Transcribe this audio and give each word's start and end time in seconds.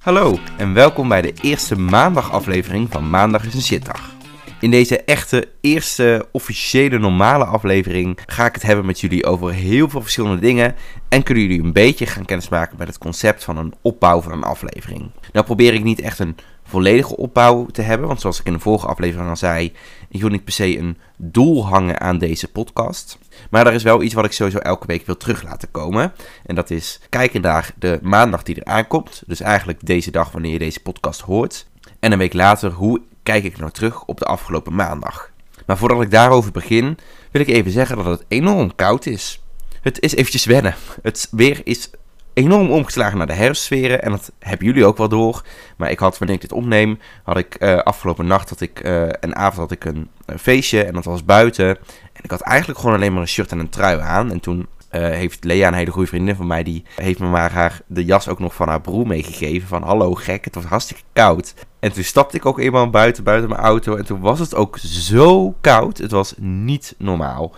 Hallo 0.00 0.38
en 0.56 0.74
welkom 0.74 1.08
bij 1.08 1.22
de 1.22 1.32
eerste 1.40 1.78
maandagaflevering 1.78 2.90
van 2.90 3.10
Maandag 3.10 3.44
is 3.46 3.54
een 3.54 3.62
shitdag. 3.62 4.14
In 4.60 4.70
deze 4.70 5.00
echte 5.00 5.48
eerste 5.60 6.26
officiële 6.32 6.98
normale 6.98 7.44
aflevering 7.44 8.18
ga 8.26 8.46
ik 8.46 8.54
het 8.54 8.62
hebben 8.62 8.86
met 8.86 9.00
jullie 9.00 9.26
over 9.26 9.52
heel 9.52 9.88
veel 9.88 10.00
verschillende 10.00 10.40
dingen 10.40 10.74
en 11.08 11.22
kunnen 11.22 11.44
jullie 11.44 11.62
een 11.62 11.72
beetje 11.72 12.06
gaan 12.06 12.24
kennismaken 12.24 12.78
met 12.78 12.88
het 12.88 12.98
concept 12.98 13.44
van 13.44 13.56
een 13.56 13.74
opbouw 13.82 14.20
van 14.20 14.32
een 14.32 14.42
aflevering. 14.42 15.10
Nou 15.32 15.46
probeer 15.46 15.74
ik 15.74 15.84
niet 15.84 16.00
echt 16.00 16.18
een 16.18 16.36
volledige 16.70 17.16
opbouw 17.16 17.66
te 17.66 17.82
hebben, 17.82 18.06
want 18.08 18.20
zoals 18.20 18.40
ik 18.40 18.46
in 18.46 18.52
de 18.52 18.58
vorige 18.58 18.86
aflevering 18.86 19.28
al 19.28 19.36
zei, 19.36 19.72
ik 20.08 20.20
wil 20.20 20.30
niet 20.30 20.44
per 20.44 20.52
se 20.52 20.78
een 20.78 20.98
doel 21.16 21.66
hangen 21.66 22.00
aan 22.00 22.18
deze 22.18 22.48
podcast. 22.48 23.18
Maar 23.50 23.66
er 23.66 23.72
is 23.72 23.82
wel 23.82 24.02
iets 24.02 24.14
wat 24.14 24.24
ik 24.24 24.32
sowieso 24.32 24.58
elke 24.58 24.86
week 24.86 25.06
wil 25.06 25.16
terug 25.16 25.42
laten 25.42 25.70
komen. 25.70 26.12
En 26.46 26.54
dat 26.54 26.70
is 26.70 27.00
kijken 27.08 27.40
naar 27.40 27.70
de 27.78 27.98
maandag 28.02 28.42
die 28.42 28.54
er 28.54 28.72
aankomt. 28.72 29.22
Dus 29.26 29.40
eigenlijk 29.40 29.86
deze 29.86 30.10
dag 30.10 30.32
wanneer 30.32 30.52
je 30.52 30.58
deze 30.58 30.80
podcast 30.80 31.20
hoort. 31.20 31.66
En 32.00 32.12
een 32.12 32.18
week 32.18 32.32
later, 32.32 32.70
hoe 32.70 33.00
kijk 33.22 33.44
ik 33.44 33.58
nou 33.58 33.70
terug 33.70 34.04
op 34.04 34.18
de 34.18 34.24
afgelopen 34.24 34.74
maandag? 34.74 35.30
Maar 35.66 35.78
voordat 35.78 36.02
ik 36.02 36.10
daarover 36.10 36.52
begin, 36.52 36.98
wil 37.30 37.40
ik 37.40 37.48
even 37.48 37.70
zeggen 37.70 37.96
dat 37.96 38.06
het 38.06 38.24
enorm 38.28 38.74
koud 38.74 39.06
is. 39.06 39.42
Het 39.80 40.00
is 40.00 40.14
eventjes 40.14 40.44
wennen. 40.44 40.74
Het 41.02 41.28
weer 41.30 41.60
is 41.64 41.90
enorm 42.34 42.70
omgeslagen 42.70 43.18
naar 43.18 43.26
de 43.26 43.32
herfstsferen. 43.32 44.02
En 44.02 44.10
dat 44.10 44.32
hebben 44.38 44.66
jullie 44.66 44.84
ook 44.84 44.96
wel 44.96 45.08
door. 45.08 45.42
Maar 45.76 45.90
ik 45.90 45.98
had, 45.98 46.18
wanneer 46.18 46.36
ik 46.36 46.42
dit 46.42 46.52
opneem, 46.52 46.98
had 47.22 47.36
ik 47.36 47.56
uh, 47.58 47.78
afgelopen 47.78 48.26
nacht, 48.26 48.48
had 48.48 48.60
ik, 48.60 48.84
uh, 48.84 49.02
een 49.20 49.36
avond 49.36 49.56
had 49.56 49.70
ik 49.70 49.84
een, 49.84 50.08
feestje. 50.38 50.84
En 50.84 50.94
dat 50.94 51.04
was 51.04 51.24
buiten. 51.24 51.68
En 52.12 52.22
ik 52.22 52.30
had 52.30 52.40
eigenlijk 52.40 52.80
gewoon 52.80 52.94
alleen 52.94 53.12
maar 53.12 53.22
een 53.22 53.28
shirt 53.28 53.52
en 53.52 53.58
een 53.58 53.68
trui 53.68 54.00
aan. 54.00 54.30
En 54.30 54.40
toen 54.40 54.58
uh, 54.92 55.00
heeft 55.02 55.44
Lea, 55.44 55.68
een 55.68 55.74
hele 55.74 55.90
goede 55.90 56.08
vriendin 56.08 56.36
van 56.36 56.46
mij, 56.46 56.62
die 56.62 56.84
heeft 56.94 57.18
me 57.18 57.28
maar 57.28 57.52
haar, 57.52 57.80
de 57.86 58.04
jas 58.04 58.28
ook 58.28 58.38
nog 58.38 58.54
van 58.54 58.68
haar 58.68 58.80
broer 58.80 59.06
meegegeven. 59.06 59.68
Van 59.68 59.82
hallo 59.82 60.14
gek, 60.14 60.44
het 60.44 60.54
was 60.54 60.64
hartstikke 60.64 61.02
koud. 61.12 61.54
En 61.80 61.92
toen 61.92 62.04
stapte 62.04 62.36
ik 62.36 62.46
ook 62.46 62.58
eenmaal 62.58 62.90
buiten, 62.90 63.24
buiten 63.24 63.48
mijn 63.48 63.60
auto. 63.60 63.96
En 63.96 64.04
toen 64.04 64.20
was 64.20 64.38
het 64.38 64.54
ook 64.54 64.78
zo 64.78 65.54
koud. 65.60 65.98
Het 65.98 66.10
was 66.10 66.34
niet 66.38 66.94
normaal. 66.98 67.54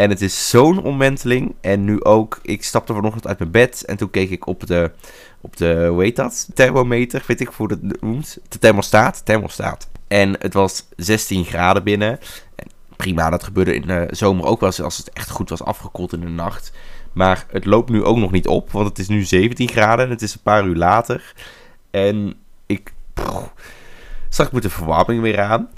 En 0.00 0.10
het 0.10 0.20
is 0.20 0.48
zo'n 0.48 0.82
omwenteling. 0.82 1.54
En 1.60 1.84
nu 1.84 2.04
ook, 2.04 2.38
ik 2.42 2.64
stapte 2.64 2.94
vanochtend 2.94 3.26
uit 3.26 3.38
mijn 3.38 3.50
bed 3.50 3.84
en 3.84 3.96
toen 3.96 4.10
keek 4.10 4.30
ik 4.30 4.46
op 4.46 4.66
de, 4.66 4.90
op 5.40 5.56
de 5.56 5.86
hoe 5.90 6.02
heet 6.02 6.16
dat? 6.16 6.48
Thermometer, 6.54 7.24
weet 7.26 7.40
ik 7.40 7.48
hoe 7.48 7.68
dat 7.68 7.78
noemt. 7.82 8.38
De 8.48 8.58
thermostaat, 8.58 9.24
thermostaat. 9.24 9.88
En 10.08 10.36
het 10.38 10.54
was 10.54 10.86
16 10.96 11.44
graden 11.44 11.84
binnen. 11.84 12.18
En 12.54 12.66
prima, 12.96 13.30
dat 13.30 13.42
gebeurde 13.42 13.74
in 13.74 13.86
de 13.86 14.08
zomer 14.10 14.46
ook 14.46 14.60
wel 14.60 14.68
eens 14.68 14.82
als 14.82 14.96
het 14.96 15.10
echt 15.12 15.30
goed 15.30 15.48
was 15.48 15.62
afgekoeld 15.62 16.12
in 16.12 16.20
de 16.20 16.28
nacht. 16.28 16.72
Maar 17.12 17.46
het 17.50 17.64
loopt 17.64 17.90
nu 17.90 18.04
ook 18.04 18.16
nog 18.16 18.30
niet 18.30 18.46
op, 18.46 18.70
want 18.70 18.88
het 18.88 18.98
is 18.98 19.08
nu 19.08 19.22
17 19.22 19.68
graden 19.68 20.04
en 20.04 20.10
het 20.10 20.22
is 20.22 20.34
een 20.34 20.42
paar 20.42 20.64
uur 20.64 20.76
later. 20.76 21.34
En 21.90 22.34
ik... 22.66 22.92
Pff, 23.14 23.52
straks 24.28 24.50
moet 24.50 24.62
de 24.62 24.70
verwarming 24.70 25.22
weer 25.22 25.40
aan. 25.40 25.68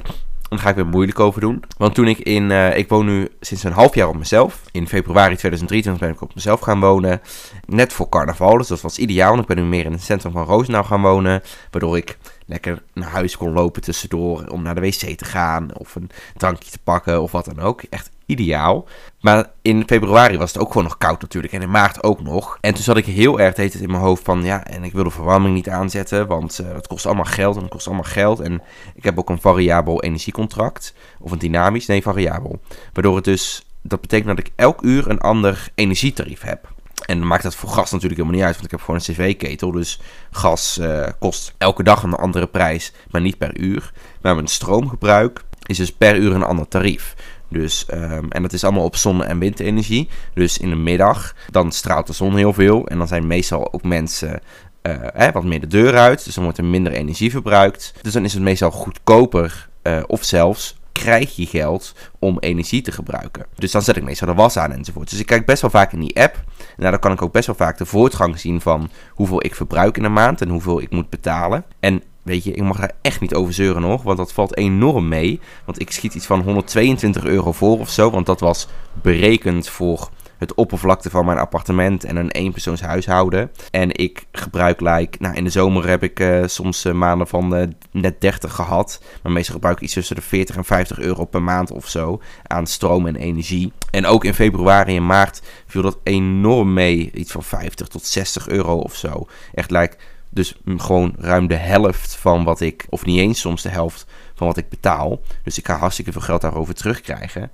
Dan 0.53 0.61
ga 0.61 0.69
ik 0.69 0.75
weer 0.75 0.87
moeilijk 0.87 1.21
over 1.21 1.41
doen. 1.41 1.63
Want 1.77 1.95
toen 1.95 2.09
ik 2.09 2.19
in. 2.19 2.51
Uh, 2.51 2.77
ik 2.77 2.89
woon 2.89 3.07
nu 3.07 3.29
sinds 3.41 3.63
een 3.63 3.73
half 3.73 3.95
jaar 3.95 4.09
op 4.09 4.17
mezelf. 4.17 4.63
In 4.71 4.89
februari 4.89 5.37
2023 5.37 6.07
ben 6.07 6.15
ik 6.15 6.21
op 6.21 6.35
mezelf 6.35 6.61
gaan 6.61 6.81
wonen. 6.81 7.21
Net 7.67 7.93
voor 7.93 8.09
carnaval. 8.09 8.57
Dus 8.57 8.67
dat 8.67 8.81
was 8.81 8.99
ideaal. 8.99 9.29
Want 9.29 9.41
ik 9.41 9.47
ben 9.47 9.57
nu 9.57 9.63
meer 9.71 9.85
in 9.85 9.93
het 9.93 10.03
centrum 10.03 10.33
van 10.33 10.45
Roosendaal 10.45 10.85
gaan 10.85 11.03
wonen. 11.03 11.43
Waardoor 11.71 11.97
ik 11.97 12.19
lekker 12.47 12.83
naar 12.93 13.09
huis 13.09 13.37
kon 13.37 13.53
lopen 13.53 13.83
tussendoor. 13.83 14.47
Om 14.47 14.63
naar 14.63 14.75
de 14.75 14.81
wc 14.81 15.19
te 15.19 15.25
gaan. 15.25 15.69
Of 15.77 15.95
een 15.95 16.11
drankje 16.37 16.71
te 16.71 16.79
pakken. 16.85 17.23
Of 17.23 17.33
wat 17.33 17.45
dan 17.45 17.61
ook. 17.61 17.83
Echt 17.83 18.11
ideaal. 18.33 18.89
Maar 19.21 19.51
in 19.63 19.83
februari 19.87 20.39
was 20.39 20.53
het 20.53 20.63
ook 20.63 20.69
gewoon 20.69 20.83
nog 20.83 20.99
koud 20.99 21.21
natuurlijk. 21.21 21.53
En 21.53 21.63
in 21.63 21.71
maart 21.71 22.03
ook 22.03 22.23
nog. 22.23 22.59
En 22.61 22.75
toen 22.75 22.83
zat 22.83 22.97
ik 22.97 23.05
heel 23.05 23.41
erg 23.41 23.57
het 23.57 23.75
in 23.75 23.91
mijn 23.91 24.03
hoofd 24.03 24.25
van... 24.25 24.45
Ja, 24.45 24.65
en 24.65 24.85
ik 24.85 24.93
wil 24.93 25.05
de 25.05 25.11
verwarming 25.11 25.55
niet 25.55 25.69
aanzetten. 25.69 26.27
Want 26.27 26.57
het 26.57 26.87
kost 26.87 27.07
allemaal 27.07 27.25
geld. 27.25 27.57
En 27.57 27.63
het 27.63 27.71
kost 27.71 27.87
allemaal 27.87 28.05
geld. 28.05 28.41
En 28.41 28.63
ik 28.95 29.05
heb 29.05 29.19
ook 29.19 29.31
een 29.31 29.41
variabel 29.41 30.03
energiecontract. 30.03 30.95
Of 31.21 31.31
een 31.31 31.39
dynamisch. 31.39 31.87
Nee, 31.87 32.03
variabel. 32.03 32.61
Waardoor 32.93 33.17
het 33.17 33.25
dus... 33.25 33.67
Dat 33.83 34.01
betekent 34.01 34.37
dat 34.37 34.47
ik 34.47 34.53
elk 34.57 34.83
uur 34.83 35.11
een 35.11 35.21
ander 35.21 35.71
energietarief 35.75 36.43
heb. 36.43 36.71
En 37.07 37.19
dan 37.19 37.27
maakt 37.27 37.43
dat 37.43 37.55
voor 37.55 37.69
gas 37.69 37.91
natuurlijk 37.91 38.21
helemaal 38.21 38.35
niet 38.35 38.45
uit, 38.45 38.55
want 38.55 38.65
ik 38.65 38.71
heb 38.71 38.81
gewoon 38.81 38.97
een 38.97 39.15
cv-ketel. 39.15 39.71
Dus 39.71 40.01
gas 40.31 40.79
uh, 40.79 41.07
kost 41.19 41.55
elke 41.59 41.83
dag 41.83 42.03
een 42.03 42.15
andere 42.15 42.47
prijs, 42.47 42.93
maar 43.11 43.21
niet 43.21 43.39
per 43.39 43.59
uur. 43.59 43.93
Maar 44.21 44.35
mijn 44.35 44.47
stroomgebruik 44.47 45.45
is 45.67 45.77
dus 45.77 45.93
per 45.93 46.17
uur 46.17 46.35
een 46.35 46.43
ander 46.43 46.69
tarief. 46.69 47.15
Dus, 47.53 47.87
um, 47.95 48.31
en 48.31 48.43
dat 48.43 48.53
is 48.53 48.65
allemaal 48.65 48.85
op 48.85 48.97
zonne- 48.97 49.25
en 49.25 49.39
windenergie. 49.39 50.09
Dus 50.35 50.59
in 50.59 50.69
de 50.69 50.77
middag, 50.77 51.35
dan 51.51 51.73
straalt 51.73 52.07
de 52.07 52.13
zon 52.13 52.37
heel 52.37 52.53
veel. 52.53 52.87
En 52.87 52.99
dan 52.99 53.09
zijn 53.09 53.27
meestal 53.27 53.73
ook 53.73 53.83
mensen 53.83 54.41
uh, 54.83 54.95
hè, 54.99 55.33
wat 55.33 55.45
meer 55.45 55.61
de 55.61 55.67
deur 55.67 55.97
uit. 55.97 56.25
Dus 56.25 56.35
dan 56.35 56.45
wordt 56.45 56.59
er 56.59 56.65
minder 56.65 56.93
energie 56.93 57.31
verbruikt. 57.31 57.95
Dus 58.03 58.13
dan 58.13 58.25
is 58.25 58.33
het 58.33 58.43
meestal 58.43 58.71
goedkoper 58.71 59.69
uh, 59.83 60.03
of 60.07 60.25
zelfs 60.25 60.81
krijg 60.93 61.37
je 61.37 61.47
geld 61.47 61.95
om 62.19 62.39
energie 62.39 62.83
te 62.83 62.93
gebruiken. 62.93 63.47
Dus 63.55 63.71
dan 63.71 63.83
zet 63.83 63.97
ik 63.97 64.03
meestal 64.03 64.29
de 64.29 64.35
was 64.35 64.57
aan 64.57 64.73
enzovoort. 64.73 65.11
Dus 65.11 65.19
ik 65.19 65.27
kijk 65.27 65.47
best 65.47 65.61
wel 65.61 65.71
vaak 65.71 65.93
in 65.93 66.01
die 66.01 66.21
app. 66.21 66.35
En 66.59 66.83
daardoor 66.83 67.01
kan 67.01 67.13
ik 67.13 67.23
ook 67.23 67.33
best 67.33 67.47
wel 67.47 67.57
vaak 67.57 67.79
de 67.79 67.87
voortgang 67.87 68.39
zien 68.39 68.61
van 68.61 68.91
hoeveel 69.11 69.45
ik 69.45 69.55
verbruik 69.55 69.97
in 69.97 70.05
een 70.05 70.13
maand 70.13 70.41
en 70.41 70.49
hoeveel 70.49 70.81
ik 70.81 70.91
moet 70.91 71.11
betalen. 71.11 71.65
En 71.81 72.03
weet 72.23 72.45
je, 72.45 72.53
ik 72.53 72.63
mag 72.63 72.79
daar 72.79 72.93
echt 73.03 73.21
niet 73.21 73.35
over 73.35 73.53
zeuren 73.53 73.83
nog, 73.83 74.03
want 74.03 74.19
dat 74.19 74.33
valt 74.33 74.57
enorm 74.57 75.09
mee. 75.09 75.41
Want 75.65 75.81
ik 75.81 75.91
schiet 75.91 76.15
iets 76.15 76.27
van 76.27 76.41
122 76.41 77.25
euro 77.25 77.53
voor 77.53 77.79
of 77.79 77.91
zo, 77.91 78.11
want 78.11 78.27
dat 78.27 78.41
was 78.41 78.69
berekend 79.03 79.69
voor 79.69 80.11
het 80.43 80.55
oppervlakte 80.55 81.11
van 81.11 81.25
mijn 81.25 81.39
appartement 81.39 82.05
en 82.05 82.17
een 82.17 82.31
eenpersoonshuishouden. 82.31 83.51
En 83.71 83.97
ik 83.97 84.27
gebruik, 84.33 84.81
like, 84.81 85.17
nou 85.19 85.35
in 85.35 85.45
de 85.45 85.51
zomer 85.51 85.89
heb 85.89 86.03
ik 86.03 86.21
uh, 86.21 86.43
soms 86.47 86.85
uh, 86.85 86.93
maanden 86.93 87.27
van 87.27 87.57
uh, 87.57 87.67
net 87.91 88.21
30 88.21 88.55
gehad. 88.55 89.03
Maar 89.23 89.33
meestal 89.33 89.55
gebruik 89.55 89.77
ik 89.77 89.83
iets 89.83 89.93
tussen 89.93 90.17
de 90.17 90.23
40 90.23 90.57
en 90.57 90.65
50 90.65 90.99
euro 90.99 91.25
per 91.25 91.43
maand 91.43 91.71
of 91.71 91.89
zo 91.89 92.21
aan 92.47 92.67
stroom 92.67 93.07
en 93.07 93.17
energie. 93.17 93.73
En 93.91 94.07
ook 94.07 94.25
in 94.25 94.35
februari 94.35 94.97
en 94.97 95.07
maart 95.07 95.43
viel 95.67 95.83
dat 95.83 95.99
enorm 96.03 96.73
mee. 96.73 97.11
Iets 97.15 97.33
van 97.33 97.43
50 97.43 97.87
tot 97.87 98.07
60 98.07 98.49
euro 98.49 98.77
of 98.77 98.95
zo. 98.95 99.27
Echt 99.55 99.71
lijkt. 99.71 100.03
Dus 100.35 100.55
gewoon 100.77 101.15
ruim 101.19 101.47
de 101.47 101.57
helft 101.57 102.17
van 102.17 102.45
wat 102.45 102.61
ik, 102.61 102.87
of 102.89 103.05
niet 103.05 103.19
eens 103.19 103.41
soms 103.41 103.63
de 103.63 103.69
helft 103.69 104.07
van 104.35 104.47
wat 104.47 104.57
ik 104.57 104.69
betaal. 104.69 105.21
Dus 105.43 105.59
ik 105.59 105.67
ga 105.67 105.77
hartstikke 105.77 106.13
veel 106.13 106.21
geld 106.21 106.41
daarover 106.41 106.75
terugkrijgen. 106.75 107.51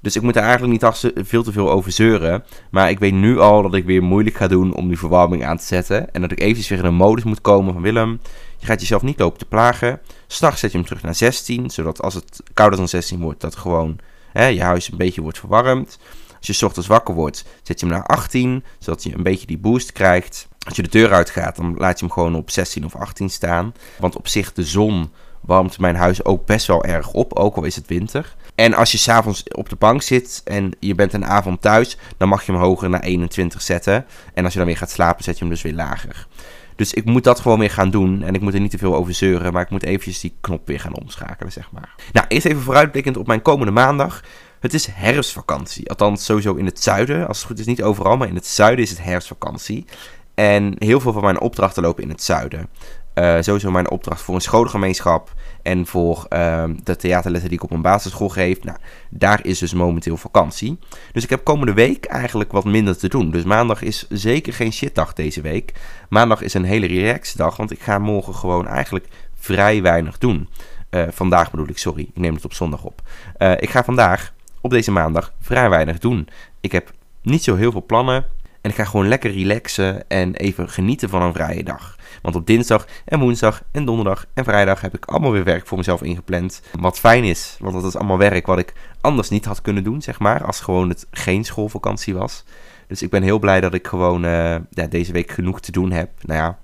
Dus 0.00 0.16
ik 0.16 0.22
moet 0.22 0.36
er 0.36 0.42
eigenlijk 0.42 0.72
niet 0.72 1.12
veel 1.26 1.42
te 1.42 1.52
veel 1.52 1.70
over 1.70 1.92
zeuren. 1.92 2.44
Maar 2.70 2.90
ik 2.90 2.98
weet 2.98 3.12
nu 3.12 3.38
al 3.38 3.62
dat 3.62 3.74
ik 3.74 3.84
weer 3.84 4.02
moeilijk 4.02 4.36
ga 4.36 4.46
doen 4.46 4.74
om 4.74 4.88
die 4.88 4.98
verwarming 4.98 5.44
aan 5.44 5.56
te 5.56 5.64
zetten. 5.64 6.12
En 6.12 6.20
dat 6.20 6.32
ik 6.32 6.40
eventjes 6.40 6.68
weer 6.68 6.78
in 6.78 6.84
een 6.84 6.94
modus 6.94 7.24
moet 7.24 7.40
komen 7.40 7.72
van 7.72 7.82
Willem. 7.82 8.20
Je 8.58 8.66
gaat 8.66 8.80
jezelf 8.80 9.02
niet 9.02 9.18
lopen 9.18 9.38
te 9.38 9.46
plagen. 9.46 10.00
S'nachts 10.26 10.60
zet 10.60 10.70
je 10.72 10.78
hem 10.78 10.86
terug 10.86 11.02
naar 11.02 11.14
16. 11.14 11.70
Zodat 11.70 12.02
als 12.02 12.14
het 12.14 12.42
kouder 12.54 12.78
dan 12.78 12.88
16 12.88 13.20
wordt, 13.20 13.40
dat 13.40 13.56
gewoon 13.56 13.98
hè, 14.32 14.46
je 14.46 14.62
huis 14.62 14.90
een 14.90 14.96
beetje 14.96 15.22
wordt 15.22 15.38
verwarmd. 15.38 15.98
Als 16.38 16.46
je 16.46 16.52
's 16.52 16.62
ochtends 16.62 16.88
wakker 16.88 17.14
wordt, 17.14 17.44
zet 17.62 17.80
je 17.80 17.86
hem 17.86 17.94
naar 17.94 18.06
18. 18.06 18.64
Zodat 18.78 19.02
je 19.02 19.14
een 19.14 19.22
beetje 19.22 19.46
die 19.46 19.58
boost 19.58 19.92
krijgt. 19.92 20.48
Als 20.66 20.76
je 20.76 20.82
de 20.82 20.88
deur 20.88 21.12
uitgaat, 21.12 21.56
dan 21.56 21.74
laat 21.76 21.98
je 21.98 22.04
hem 22.04 22.14
gewoon 22.14 22.34
op 22.34 22.50
16 22.50 22.84
of 22.84 22.96
18 22.96 23.30
staan. 23.30 23.72
Want 23.98 24.16
op 24.16 24.28
zich, 24.28 24.52
de 24.52 24.64
zon 24.64 25.10
warmt 25.40 25.78
mijn 25.78 25.96
huis 25.96 26.24
ook 26.24 26.46
best 26.46 26.66
wel 26.66 26.84
erg 26.84 27.12
op, 27.12 27.32
ook 27.32 27.56
al 27.56 27.64
is 27.64 27.76
het 27.76 27.86
winter. 27.86 28.36
En 28.54 28.74
als 28.74 28.92
je 28.92 28.98
s'avonds 28.98 29.42
op 29.52 29.68
de 29.68 29.76
bank 29.76 30.02
zit 30.02 30.40
en 30.44 30.70
je 30.80 30.94
bent 30.94 31.12
een 31.12 31.26
avond 31.26 31.60
thuis, 31.60 31.96
dan 32.16 32.28
mag 32.28 32.46
je 32.46 32.52
hem 32.52 32.60
hoger 32.60 32.90
naar 32.90 33.00
21 33.00 33.62
zetten. 33.62 34.06
En 34.34 34.44
als 34.44 34.52
je 34.52 34.58
dan 34.58 34.68
weer 34.68 34.76
gaat 34.76 34.90
slapen, 34.90 35.24
zet 35.24 35.34
je 35.38 35.44
hem 35.44 35.52
dus 35.52 35.62
weer 35.62 35.74
lager. 35.74 36.26
Dus 36.76 36.94
ik 36.94 37.04
moet 37.04 37.24
dat 37.24 37.40
gewoon 37.40 37.58
weer 37.58 37.70
gaan 37.70 37.90
doen. 37.90 38.22
En 38.22 38.34
ik 38.34 38.40
moet 38.40 38.54
er 38.54 38.60
niet 38.60 38.70
te 38.70 38.78
veel 38.78 38.94
over 38.94 39.14
zeuren, 39.14 39.52
maar 39.52 39.62
ik 39.62 39.70
moet 39.70 39.82
eventjes 39.82 40.20
die 40.20 40.36
knop 40.40 40.66
weer 40.66 40.80
gaan 40.80 40.94
omschakelen, 40.94 41.52
zeg 41.52 41.70
maar. 41.72 41.94
Nou, 42.12 42.26
eerst 42.28 42.46
even 42.46 42.62
vooruitblikkend 42.62 43.16
op 43.16 43.26
mijn 43.26 43.42
komende 43.42 43.72
maandag. 43.72 44.22
Het 44.60 44.74
is 44.74 44.86
herfstvakantie. 44.86 45.88
Althans, 45.88 46.24
sowieso 46.24 46.54
in 46.54 46.64
het 46.64 46.82
zuiden. 46.82 47.28
Als 47.28 47.38
het 47.38 47.46
goed 47.46 47.58
is, 47.58 47.66
niet 47.66 47.82
overal, 47.82 48.16
maar 48.16 48.28
in 48.28 48.34
het 48.34 48.46
zuiden 48.46 48.84
is 48.84 48.90
het 48.90 49.02
herfstvakantie. 49.02 49.84
En 50.34 50.74
heel 50.78 51.00
veel 51.00 51.12
van 51.12 51.22
mijn 51.22 51.40
opdrachten 51.40 51.82
lopen 51.82 52.02
in 52.02 52.08
het 52.08 52.22
zuiden. 52.22 52.68
Uh, 53.14 53.36
sowieso 53.40 53.70
mijn 53.70 53.90
opdracht 53.90 54.20
voor 54.20 54.34
een 54.34 54.40
scholengemeenschap 54.40 55.32
en 55.62 55.86
voor 55.86 56.26
uh, 56.30 56.64
de 56.84 56.96
theaterlessen 56.96 57.48
die 57.48 57.58
ik 57.58 57.64
op 57.64 57.70
een 57.70 57.82
basisschool 57.82 58.28
geef. 58.28 58.64
Nou, 58.64 58.78
daar 59.10 59.40
is 59.42 59.58
dus 59.58 59.74
momenteel 59.74 60.16
vakantie. 60.16 60.78
Dus 61.12 61.24
ik 61.24 61.30
heb 61.30 61.44
komende 61.44 61.72
week 61.72 62.04
eigenlijk 62.04 62.52
wat 62.52 62.64
minder 62.64 62.96
te 62.98 63.08
doen. 63.08 63.30
Dus 63.30 63.44
maandag 63.44 63.82
is 63.82 64.06
zeker 64.08 64.52
geen 64.52 64.72
shitdag 64.72 65.12
deze 65.12 65.40
week. 65.40 65.72
Maandag 66.08 66.42
is 66.42 66.54
een 66.54 66.64
hele 66.64 66.86
relaxed 66.86 67.36
dag, 67.36 67.56
want 67.56 67.70
ik 67.70 67.80
ga 67.80 67.98
morgen 67.98 68.34
gewoon 68.34 68.66
eigenlijk 68.66 69.06
vrij 69.34 69.82
weinig 69.82 70.18
doen. 70.18 70.48
Uh, 70.90 71.02
vandaag 71.10 71.50
bedoel 71.50 71.68
ik, 71.68 71.78
sorry, 71.78 72.02
ik 72.02 72.16
neem 72.20 72.34
het 72.34 72.44
op 72.44 72.52
zondag 72.52 72.84
op. 72.84 73.02
Uh, 73.38 73.52
ik 73.52 73.70
ga 73.70 73.84
vandaag 73.84 74.32
op 74.60 74.70
deze 74.70 74.90
maandag 74.90 75.32
vrij 75.40 75.70
weinig 75.70 75.98
doen. 75.98 76.28
Ik 76.60 76.72
heb 76.72 76.90
niet 77.22 77.42
zo 77.42 77.54
heel 77.54 77.70
veel 77.70 77.84
plannen. 77.86 78.26
En 78.60 78.70
ik 78.70 78.76
ga 78.76 78.84
gewoon 78.84 79.08
lekker 79.08 79.30
relaxen 79.30 80.08
en 80.08 80.34
even 80.34 80.68
genieten 80.68 81.08
van 81.08 81.22
een 81.22 81.32
vrije 81.32 81.64
dag. 81.64 81.96
Want 82.22 82.36
op 82.36 82.46
dinsdag 82.46 82.86
en 83.04 83.20
woensdag 83.20 83.62
en 83.70 83.84
donderdag 83.84 84.26
en 84.34 84.44
vrijdag 84.44 84.80
heb 84.80 84.94
ik 84.94 85.04
allemaal 85.04 85.32
weer 85.32 85.44
werk 85.44 85.66
voor 85.66 85.78
mezelf 85.78 86.02
ingepland. 86.02 86.62
Wat 86.80 86.98
fijn 86.98 87.24
is, 87.24 87.56
want 87.60 87.74
dat 87.74 87.84
is 87.84 87.96
allemaal 87.96 88.18
werk 88.18 88.46
wat 88.46 88.58
ik 88.58 88.72
anders 89.00 89.28
niet 89.28 89.44
had 89.44 89.62
kunnen 89.62 89.84
doen, 89.84 90.02
zeg 90.02 90.18
maar. 90.18 90.44
Als 90.44 90.60
gewoon 90.60 90.88
het 90.88 91.06
geen 91.10 91.44
schoolvakantie 91.44 92.14
was. 92.14 92.44
Dus 92.86 93.02
ik 93.02 93.10
ben 93.10 93.22
heel 93.22 93.38
blij 93.38 93.60
dat 93.60 93.74
ik 93.74 93.86
gewoon 93.86 94.24
uh, 94.24 94.56
ja, 94.70 94.86
deze 94.88 95.12
week 95.12 95.30
genoeg 95.30 95.60
te 95.60 95.72
doen 95.72 95.90
heb. 95.90 96.10
Nou 96.20 96.40
ja, 96.40 96.58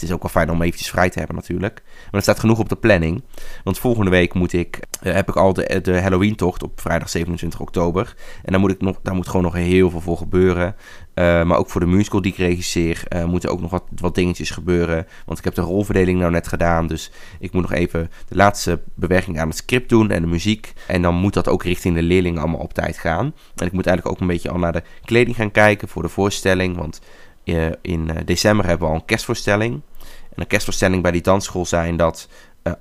het 0.00 0.08
is 0.08 0.14
ook 0.14 0.22
wel 0.22 0.30
fijn 0.30 0.50
om 0.50 0.62
eventjes 0.62 0.90
vrij 0.90 1.10
te 1.10 1.18
hebben 1.18 1.36
natuurlijk. 1.36 1.82
Maar 1.84 2.10
er 2.10 2.22
staat 2.22 2.38
genoeg 2.38 2.58
op 2.58 2.68
de 2.68 2.76
planning. 2.76 3.22
Want 3.64 3.78
volgende 3.78 4.10
week 4.10 4.34
moet 4.34 4.52
ik, 4.52 4.80
uh, 5.02 5.12
heb 5.12 5.28
ik 5.28 5.36
al 5.36 5.52
de, 5.52 5.80
de 5.82 6.00
Halloween-tocht 6.00 6.62
op 6.62 6.80
vrijdag 6.80 7.08
27 7.08 7.60
oktober. 7.60 8.14
En 8.42 8.52
daar 8.52 8.60
moet, 8.60 8.70
ik 8.70 8.80
nog, 8.80 8.96
daar 9.02 9.14
moet 9.14 9.26
gewoon 9.26 9.42
nog 9.42 9.54
heel 9.54 9.90
veel 9.90 10.00
voor 10.00 10.16
gebeuren. 10.16 10.76
Uh, 11.14 11.42
maar 11.42 11.58
ook 11.58 11.70
voor 11.70 11.80
de 11.80 11.86
musical 11.86 12.22
die 12.22 12.32
ik 12.32 12.38
regisseer 12.38 13.02
uh, 13.08 13.24
moeten 13.24 13.50
ook 13.50 13.60
nog 13.60 13.70
wat, 13.70 13.84
wat 13.94 14.14
dingetjes 14.14 14.50
gebeuren. 14.50 15.06
Want 15.26 15.38
ik 15.38 15.44
heb 15.44 15.54
de 15.54 15.60
rolverdeling 15.60 16.18
nou 16.18 16.30
net 16.30 16.48
gedaan. 16.48 16.86
Dus 16.86 17.10
ik 17.38 17.52
moet 17.52 17.62
nog 17.62 17.72
even 17.72 18.10
de 18.28 18.34
laatste 18.34 18.80
bewerking 18.94 19.40
aan 19.40 19.48
het 19.48 19.56
script 19.56 19.88
doen 19.88 20.10
en 20.10 20.22
de 20.22 20.28
muziek. 20.28 20.72
En 20.86 21.02
dan 21.02 21.14
moet 21.14 21.34
dat 21.34 21.48
ook 21.48 21.62
richting 21.62 21.94
de 21.94 22.02
leerlingen 22.02 22.40
allemaal 22.40 22.60
op 22.60 22.72
tijd 22.74 22.98
gaan. 22.98 23.34
En 23.56 23.66
ik 23.66 23.72
moet 23.72 23.86
eigenlijk 23.86 24.16
ook 24.16 24.20
een 24.20 24.34
beetje 24.34 24.50
al 24.50 24.58
naar 24.58 24.72
de 24.72 24.82
kleding 25.04 25.36
gaan 25.36 25.50
kijken 25.50 25.88
voor 25.88 26.02
de 26.02 26.08
voorstelling. 26.08 26.76
Want 26.76 27.00
in 27.82 28.10
december 28.24 28.66
hebben 28.66 28.86
we 28.86 28.92
al 28.92 28.98
een 28.98 29.06
kerstvoorstelling. 29.06 29.80
En 30.34 30.42
een 30.42 30.46
kerstvoorstelling 30.46 31.02
bij 31.02 31.12
die 31.12 31.22
dansschool 31.22 31.66
zijn 31.66 31.96
dat 31.96 32.28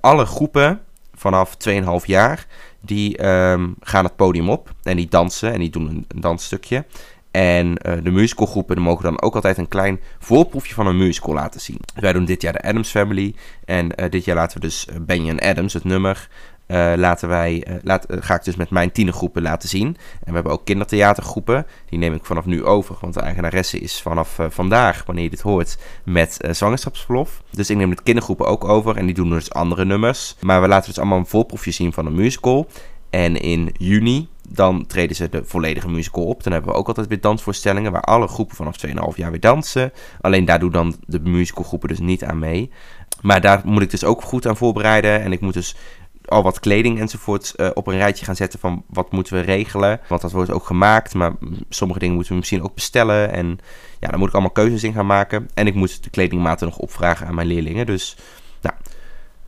alle 0.01 0.25
groepen 0.25 0.81
vanaf 1.19 1.57
2,5 1.69 2.05
jaar... 2.05 2.47
die 2.81 3.25
um, 3.25 3.75
gaan 3.81 4.03
het 4.03 4.15
podium 4.15 4.49
op 4.49 4.73
en 4.83 4.95
die 4.95 5.07
dansen 5.07 5.53
en 5.53 5.59
die 5.59 5.69
doen 5.69 5.87
een, 5.87 6.21
dansstukje. 6.21 6.85
En 7.31 7.67
uh, 7.67 7.93
de 8.03 8.11
musicalgroepen 8.11 8.81
mogen 8.81 9.03
dan 9.03 9.21
ook 9.21 9.35
altijd 9.35 9.57
een 9.57 9.67
klein 9.67 9.99
voorproefje 10.19 10.73
van 10.73 10.87
een 10.87 10.97
musical 10.97 11.33
laten 11.33 11.61
zien. 11.61 11.79
Wij 11.95 12.13
doen 12.13 12.25
dit 12.25 12.41
jaar 12.41 12.53
de 12.53 12.61
Adams 12.61 12.89
Family. 12.89 13.35
En 13.65 13.85
uh, 13.95 14.09
dit 14.09 14.25
jaar 14.25 14.35
laten 14.35 14.59
we 14.59 14.67
dus 14.67 14.87
Benjamin 15.01 15.41
Adams, 15.41 15.73
het 15.73 15.83
nummer, 15.83 16.29
uh, 16.71 16.93
laten 16.95 17.29
wij, 17.29 17.65
laat, 17.83 18.05
ga 18.09 18.35
ik 18.35 18.43
dus 18.43 18.55
met 18.55 18.69
mijn 18.69 18.91
tienergroepen 18.91 19.41
laten 19.41 19.69
zien. 19.69 19.87
En 19.87 20.25
we 20.25 20.33
hebben 20.33 20.51
ook 20.51 20.65
kindertheatergroepen. 20.65 21.65
Die 21.89 21.99
neem 21.99 22.13
ik 22.13 22.25
vanaf 22.25 22.45
nu 22.45 22.63
over, 22.65 22.95
want 23.01 23.13
de 23.13 23.19
eigenaresse 23.19 23.79
is 23.79 24.01
vanaf 24.01 24.39
vandaag, 24.49 25.03
wanneer 25.05 25.23
je 25.23 25.29
dit 25.29 25.41
hoort, 25.41 25.77
met 26.05 26.37
zwangerschapsverlof. 26.51 27.43
Dus 27.51 27.69
ik 27.69 27.77
neem 27.77 27.89
de 27.89 28.03
kindergroepen 28.03 28.47
ook 28.47 28.63
over 28.63 28.97
en 28.97 29.05
die 29.05 29.15
doen 29.15 29.29
dus 29.29 29.51
andere 29.51 29.85
nummers. 29.85 30.35
Maar 30.41 30.61
we 30.61 30.67
laten 30.67 30.87
dus 30.89 30.99
allemaal 30.99 31.17
een 31.17 31.25
voorproefje 31.25 31.71
zien 31.71 31.93
van 31.93 32.05
een 32.05 32.15
musical. 32.15 32.67
En 33.09 33.41
in 33.41 33.73
juni, 33.77 34.27
dan 34.49 34.85
treden 34.85 35.15
ze 35.15 35.29
de 35.29 35.45
volledige 35.45 35.89
musical 35.89 36.25
op. 36.25 36.43
Dan 36.43 36.53
hebben 36.53 36.71
we 36.71 36.77
ook 36.77 36.87
altijd 36.87 37.07
weer 37.07 37.21
dansvoorstellingen 37.21 37.91
waar 37.91 38.01
alle 38.01 38.27
groepen 38.27 38.55
vanaf 38.55 38.85
2,5 38.87 38.93
jaar 39.15 39.31
weer 39.31 39.39
dansen. 39.39 39.91
Alleen 40.21 40.45
daar 40.45 40.59
doen 40.59 40.71
dan 40.71 40.95
de 41.05 41.19
musicalgroepen 41.19 41.89
dus 41.89 41.99
niet 41.99 42.23
aan 42.23 42.39
mee. 42.39 42.71
Maar 43.21 43.41
daar 43.41 43.61
moet 43.65 43.81
ik 43.81 43.89
dus 43.89 44.03
ook 44.03 44.21
goed 44.21 44.47
aan 44.47 44.57
voorbereiden. 44.57 45.21
En 45.21 45.31
ik 45.31 45.41
moet 45.41 45.53
dus 45.53 45.75
al 46.25 46.43
wat 46.43 46.59
kleding 46.59 46.99
enzovoort 46.99 47.53
uh, 47.55 47.69
op 47.73 47.87
een 47.87 47.97
rijtje 47.97 48.25
gaan 48.25 48.35
zetten 48.35 48.59
van 48.59 48.83
wat 48.87 49.11
moeten 49.11 49.33
we 49.33 49.39
regelen. 49.39 49.99
Want 50.07 50.21
dat 50.21 50.31
wordt 50.31 50.51
ook 50.51 50.65
gemaakt, 50.65 51.13
maar 51.13 51.31
sommige 51.69 51.99
dingen 51.99 52.15
moeten 52.15 52.31
we 52.31 52.39
misschien 52.39 52.63
ook 52.63 52.73
bestellen. 52.73 53.31
En 53.31 53.59
ja, 53.99 54.07
daar 54.07 54.19
moet 54.19 54.27
ik 54.27 54.33
allemaal 54.33 54.51
keuzes 54.51 54.83
in 54.83 54.93
gaan 54.93 55.05
maken. 55.05 55.49
En 55.53 55.67
ik 55.67 55.75
moet 55.75 56.03
de 56.03 56.09
kledingmaten 56.09 56.67
nog 56.67 56.77
opvragen 56.77 57.27
aan 57.27 57.35
mijn 57.35 57.47
leerlingen. 57.47 57.85
Dus 57.85 58.17
nou, 58.61 58.75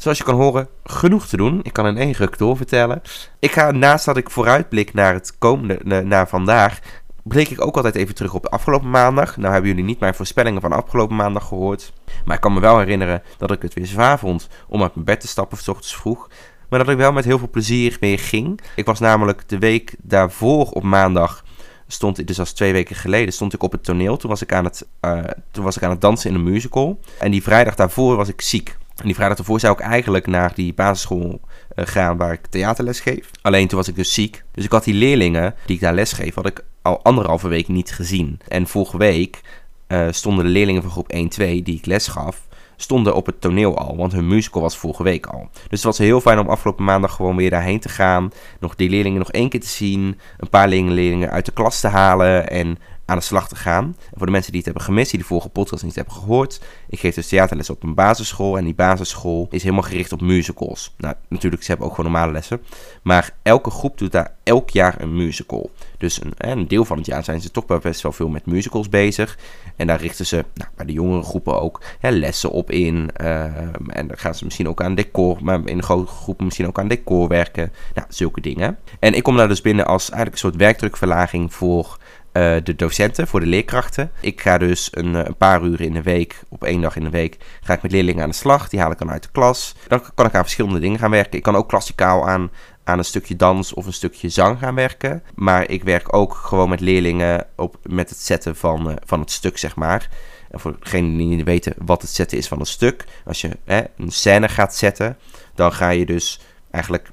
Zoals 0.01 0.17
je 0.17 0.23
kan 0.23 0.35
horen, 0.35 0.67
genoeg 0.83 1.27
te 1.27 1.37
doen. 1.37 1.59
Ik 1.63 1.73
kan 1.73 1.87
in 1.87 1.97
één 1.97 2.13
ruk 2.13 2.37
doorvertellen. 2.37 3.01
Ik 3.39 3.51
ga 3.51 3.71
naast 3.71 4.05
dat 4.05 4.17
ik 4.17 4.29
vooruitblik 4.29 4.93
naar 4.93 5.13
het 5.13 5.37
komende, 5.37 6.03
naar 6.03 6.27
vandaag, 6.27 6.79
blik 7.23 7.49
ik 7.49 7.65
ook 7.65 7.75
altijd 7.75 7.95
even 7.95 8.15
terug 8.15 8.33
op 8.33 8.43
de 8.43 8.49
afgelopen 8.49 8.89
maandag. 8.89 9.37
Nou 9.37 9.53
hebben 9.53 9.69
jullie 9.69 9.85
niet 9.85 9.99
mijn 9.99 10.15
voorspellingen 10.15 10.61
van 10.61 10.71
afgelopen 10.71 11.15
maandag 11.15 11.47
gehoord. 11.47 11.93
Maar 12.25 12.35
ik 12.35 12.41
kan 12.41 12.53
me 12.53 12.59
wel 12.59 12.79
herinneren 12.79 13.23
dat 13.37 13.51
ik 13.51 13.61
het 13.61 13.73
weer 13.73 13.85
zwaar 13.85 14.19
vond 14.19 14.47
om 14.67 14.81
uit 14.81 14.93
mijn 14.93 15.05
bed 15.05 15.19
te 15.21 15.27
stappen, 15.27 15.57
s 15.57 15.67
ochtends 15.67 15.95
vroeg. 15.95 16.29
Maar 16.71 16.79
dat 16.79 16.89
ik 16.89 16.97
wel 16.97 17.11
met 17.11 17.25
heel 17.25 17.37
veel 17.37 17.49
plezier 17.49 17.97
weer 17.99 18.19
ging. 18.19 18.59
Ik 18.75 18.85
was 18.85 18.99
namelijk 18.99 19.43
de 19.47 19.59
week 19.59 19.95
daarvoor 20.01 20.69
op 20.69 20.83
maandag 20.83 21.43
stond 21.87 22.19
ik, 22.19 22.27
dus 22.27 22.39
als 22.39 22.53
twee 22.53 22.71
weken 22.71 22.95
geleden, 22.95 23.33
stond 23.33 23.53
ik 23.53 23.63
op 23.63 23.71
het 23.71 23.83
toneel. 23.83 24.17
Toen 24.17 24.29
was 24.29 24.41
ik 24.41 24.53
aan 24.53 24.63
het, 24.63 24.87
uh, 25.05 25.19
toen 25.51 25.63
was 25.63 25.75
ik 25.75 25.83
aan 25.83 25.89
het 25.89 26.01
dansen 26.01 26.29
in 26.29 26.35
een 26.35 26.43
musical. 26.43 26.99
En 27.19 27.31
die 27.31 27.43
vrijdag 27.43 27.75
daarvoor 27.75 28.15
was 28.15 28.27
ik 28.27 28.41
ziek. 28.41 28.77
En 28.95 29.05
die 29.05 29.15
vrijdag 29.15 29.37
ervoor 29.37 29.59
zou 29.59 29.73
ik 29.73 29.79
eigenlijk 29.79 30.27
naar 30.27 30.51
die 30.55 30.73
basisschool 30.73 31.41
uh, 31.75 31.85
gaan 31.85 32.17
waar 32.17 32.33
ik 32.33 32.47
theaterles 32.49 32.99
geef. 32.99 33.29
Alleen 33.41 33.67
toen 33.67 33.77
was 33.77 33.87
ik 33.87 33.95
dus 33.95 34.13
ziek. 34.13 34.43
Dus 34.51 34.65
ik 34.65 34.71
had 34.71 34.83
die 34.83 34.93
leerlingen 34.93 35.55
die 35.65 35.75
ik 35.75 35.81
daar 35.81 35.93
les 35.93 36.13
geef, 36.13 36.35
had 36.35 36.47
ik 36.47 36.63
al 36.81 37.03
anderhalve 37.03 37.47
week 37.47 37.67
niet 37.67 37.91
gezien. 37.91 38.39
En 38.47 38.67
vorige 38.67 38.97
week 38.97 39.41
uh, 39.87 40.07
stonden 40.11 40.45
de 40.45 40.51
leerlingen 40.51 40.81
van 40.81 40.91
groep 40.91 41.13
1-2 41.13 41.17
die 41.37 41.77
ik 41.77 41.85
les 41.85 42.07
gaf, 42.07 42.47
stonden 42.81 43.15
op 43.15 43.25
het 43.25 43.41
toneel 43.41 43.77
al. 43.77 43.95
Want 43.97 44.11
hun 44.11 44.27
musical 44.27 44.61
was 44.61 44.77
vorige 44.77 45.03
week 45.03 45.25
al. 45.25 45.49
Dus 45.53 45.61
het 45.69 45.83
was 45.83 45.97
heel 45.97 46.21
fijn 46.21 46.39
om 46.39 46.49
afgelopen 46.49 46.85
maandag 46.85 47.15
gewoon 47.15 47.35
weer 47.35 47.49
daarheen 47.49 47.79
te 47.79 47.89
gaan. 47.89 48.31
Nog 48.59 48.75
die 48.75 48.89
leerlingen 48.89 49.19
nog 49.19 49.31
één 49.31 49.49
keer 49.49 49.59
te 49.59 49.67
zien. 49.67 50.19
Een 50.37 50.49
paar 50.49 50.67
leerlingen 50.67 51.29
uit 51.29 51.45
de 51.45 51.51
klas 51.51 51.79
te 51.79 51.87
halen. 51.87 52.49
En 52.49 52.77
aan 53.05 53.17
de 53.17 53.23
slag 53.23 53.47
te 53.47 53.55
gaan. 53.55 53.83
En 53.83 54.17
voor 54.17 54.25
de 54.25 54.31
mensen 54.31 54.51
die 54.51 54.61
het 54.61 54.69
hebben 54.69 54.85
gemist, 54.85 55.11
die 55.11 55.19
de 55.19 55.25
vorige 55.25 55.49
podcast 55.49 55.83
niet 55.83 55.95
hebben 55.95 56.13
gehoord. 56.13 56.61
Ik 56.89 56.99
geef 56.99 57.15
dus 57.15 57.27
theaterles 57.27 57.69
op 57.69 57.83
een 57.83 57.93
basisschool. 57.93 58.57
En 58.57 58.63
die 58.63 58.73
basisschool 58.73 59.47
is 59.51 59.63
helemaal 59.63 59.83
gericht 59.83 60.11
op 60.11 60.21
musicals. 60.21 60.93
Nou, 60.97 61.15
natuurlijk, 61.27 61.63
ze 61.63 61.69
hebben 61.69 61.87
ook 61.87 61.95
gewoon 61.95 62.11
normale 62.11 62.31
lessen. 62.31 62.61
Maar 63.01 63.33
elke 63.41 63.69
groep 63.69 63.97
doet 63.97 64.11
daar 64.11 64.33
elk 64.43 64.69
jaar 64.69 65.01
een 65.01 65.15
musical. 65.15 65.71
Dus 65.97 66.21
een, 66.21 66.33
een 66.37 66.67
deel 66.67 66.85
van 66.85 66.97
het 66.97 67.05
jaar 67.05 67.23
zijn 67.23 67.41
ze 67.41 67.51
toch 67.51 67.65
best 67.65 68.01
wel 68.01 68.11
veel 68.11 68.29
met 68.29 68.45
musicals 68.45 68.89
bezig. 68.89 69.37
En 69.75 69.87
daar 69.87 70.01
richten 70.01 70.25
ze 70.25 70.45
nou, 70.53 70.69
bij 70.75 70.85
de 70.85 70.93
jongere 70.93 71.23
groepen 71.23 71.61
ook 71.61 71.81
lessen 72.01 72.51
op 72.51 72.71
in. 72.71 73.09
Uh, 73.21 73.43
en 73.87 74.07
dan 74.07 74.17
gaan 74.17 74.35
ze 74.35 74.43
misschien 74.43 74.67
ook 74.67 74.81
aan 74.81 74.95
decor, 74.95 75.37
maar 75.41 75.59
in 75.65 75.77
de 75.77 75.83
grote 75.83 76.11
groepen 76.11 76.45
misschien 76.45 76.67
ook 76.67 76.79
aan 76.79 76.87
decor 76.87 77.27
werken. 77.27 77.71
Nou, 77.93 78.07
zulke 78.09 78.41
dingen. 78.41 78.77
En 78.99 79.13
ik 79.13 79.23
kom 79.23 79.37
daar 79.37 79.47
dus 79.47 79.61
binnen 79.61 79.85
als 79.85 80.01
eigenlijk 80.01 80.31
een 80.31 80.49
soort 80.49 80.55
werkdrukverlaging 80.55 81.53
voor 81.53 81.97
uh, 82.33 82.55
de 82.63 82.75
docenten, 82.75 83.27
voor 83.27 83.39
de 83.39 83.45
leerkrachten. 83.45 84.11
Ik 84.19 84.41
ga 84.41 84.57
dus 84.57 84.87
een, 84.91 85.13
een, 85.13 85.35
paar 85.35 85.63
uur 85.63 85.81
in 85.81 85.93
de 85.93 86.01
week, 86.01 86.39
op 86.49 86.63
één 86.63 86.81
dag 86.81 86.95
in 86.95 87.03
de 87.03 87.09
week, 87.09 87.37
ga 87.61 87.73
ik 87.73 87.81
met 87.81 87.91
leerlingen 87.91 88.23
aan 88.23 88.29
de 88.29 88.35
slag. 88.35 88.69
Die 88.69 88.79
haal 88.79 88.91
ik 88.91 88.97
dan 88.97 89.11
uit 89.11 89.23
de 89.23 89.29
klas. 89.31 89.75
Dan 89.87 90.01
kan 90.15 90.25
ik 90.25 90.35
aan 90.35 90.41
verschillende 90.41 90.79
dingen 90.79 90.99
gaan 90.99 91.11
werken. 91.11 91.37
Ik 91.37 91.43
kan 91.43 91.55
ook 91.55 91.69
klassikaal 91.69 92.27
aan, 92.27 92.51
aan 92.83 92.97
een 92.97 93.05
stukje 93.05 93.35
dans 93.35 93.73
of 93.73 93.85
een 93.85 93.93
stukje 93.93 94.29
zang 94.29 94.59
gaan 94.59 94.75
werken. 94.75 95.23
Maar 95.35 95.69
ik 95.69 95.83
werk 95.83 96.15
ook 96.15 96.33
gewoon 96.33 96.69
met 96.69 96.79
leerlingen 96.79 97.47
op, 97.55 97.77
met 97.83 98.09
het 98.09 98.19
zetten 98.19 98.55
van, 98.55 98.89
uh, 98.89 98.95
van 99.05 99.19
het 99.19 99.31
stuk, 99.31 99.57
zeg 99.57 99.75
maar. 99.75 100.09
En 100.51 100.59
voor 100.59 100.75
degenen 100.79 101.17
die 101.17 101.27
niet 101.27 101.45
weten 101.45 101.73
wat 101.77 102.01
het 102.01 102.11
zetten 102.11 102.37
is 102.37 102.47
van 102.47 102.59
een 102.59 102.65
stuk. 102.65 103.05
Als 103.25 103.41
je 103.41 103.57
hè, 103.65 103.81
een 103.97 104.11
scène 104.11 104.49
gaat 104.49 104.75
zetten, 104.75 105.17
dan 105.55 105.73
ga 105.73 105.89
je 105.89 106.05
dus 106.05 106.39
eigenlijk 106.71 107.11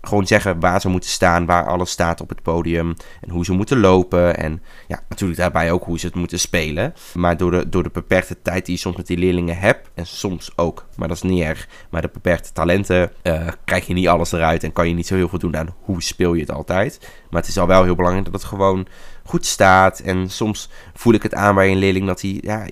gewoon 0.00 0.26
zeggen 0.26 0.60
waar 0.60 0.80
ze 0.80 0.88
moeten 0.88 1.10
staan, 1.10 1.46
waar 1.46 1.66
alles 1.66 1.90
staat 1.90 2.20
op 2.20 2.28
het 2.28 2.42
podium 2.42 2.94
en 3.20 3.30
hoe 3.30 3.44
ze 3.44 3.52
moeten 3.52 3.80
lopen. 3.80 4.36
En 4.36 4.62
ja, 4.88 5.02
natuurlijk 5.08 5.38
daarbij 5.38 5.72
ook 5.72 5.84
hoe 5.84 5.98
ze 5.98 6.06
het 6.06 6.14
moeten 6.14 6.40
spelen. 6.40 6.94
Maar 7.14 7.36
door 7.36 7.50
de, 7.50 7.68
door 7.68 7.82
de 7.82 7.90
beperkte 7.92 8.42
tijd 8.42 8.66
die 8.66 8.74
je 8.74 8.80
soms 8.80 8.96
met 8.96 9.06
die 9.06 9.18
leerlingen 9.18 9.58
hebt, 9.58 9.90
en 9.94 10.06
soms 10.06 10.52
ook, 10.56 10.86
maar 10.96 11.08
dat 11.08 11.16
is 11.16 11.22
niet 11.22 11.42
erg, 11.42 11.68
maar 11.90 12.02
de 12.02 12.10
beperkte 12.12 12.52
talenten, 12.52 13.12
uh, 13.22 13.48
krijg 13.64 13.86
je 13.86 13.94
niet 13.94 14.08
alles 14.08 14.32
eruit 14.32 14.64
en 14.64 14.72
kan 14.72 14.88
je 14.88 14.94
niet 14.94 15.06
zo 15.06 15.14
heel 15.14 15.28
veel 15.28 15.38
doen 15.38 15.56
aan 15.56 15.74
hoe 15.80 16.02
speel 16.02 16.34
je 16.34 16.40
het 16.40 16.52
altijd. 16.52 16.98
Maar 17.30 17.40
het 17.40 17.50
is 17.50 17.58
al 17.58 17.66
wel 17.66 17.84
heel 17.84 17.94
belangrijk 17.94 18.24
dat 18.24 18.40
het 18.40 18.50
gewoon 18.50 18.86
goed 19.28 19.46
staat. 19.46 19.98
En 19.98 20.30
soms 20.30 20.70
voel 20.94 21.12
ik 21.12 21.22
het 21.22 21.34
aan 21.34 21.54
bij 21.54 21.70
een 21.70 21.78
leerling 21.78 22.06
dat 22.06 22.20
hij 22.20 22.38
ja, 22.42 22.66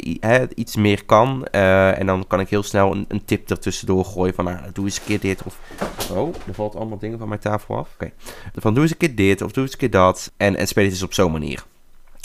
iets 0.55 0.77
meer 0.77 1.05
kan. 1.05 1.47
Uh, 1.53 1.99
en 1.99 2.07
dan 2.07 2.27
kan 2.27 2.41
ik 2.41 2.49
heel 2.49 2.63
snel 2.63 2.93
een, 2.93 3.05
een 3.09 3.25
tip 3.25 3.51
ertussendoor 3.51 4.05
gooien 4.05 4.35
van 4.35 4.45
nou, 4.45 4.59
doe 4.73 4.85
eens 4.85 4.99
een 4.99 5.05
keer 5.05 5.21
dit. 5.21 5.43
Of 5.43 5.59
oh, 6.11 6.35
er 6.47 6.55
valt 6.55 6.77
allemaal 6.77 6.99
dingen 6.99 7.16
van 7.19 7.29
mijn 7.29 7.41
tafel 7.41 7.77
af. 7.77 7.89
Oké. 7.95 8.11
Okay. 8.55 8.73
Doe 8.73 8.83
eens 8.83 8.91
een 8.91 8.97
keer 8.97 9.15
dit 9.15 9.43
of 9.43 9.53
doe 9.53 9.63
eens 9.63 9.73
een 9.73 9.79
keer 9.79 9.91
dat. 9.91 10.33
En, 10.37 10.57
en 10.57 10.67
speel 10.67 10.85
het 10.85 10.93
dus 10.93 11.03
op 11.03 11.15
zo'n 11.15 11.33
manier. 11.33 11.65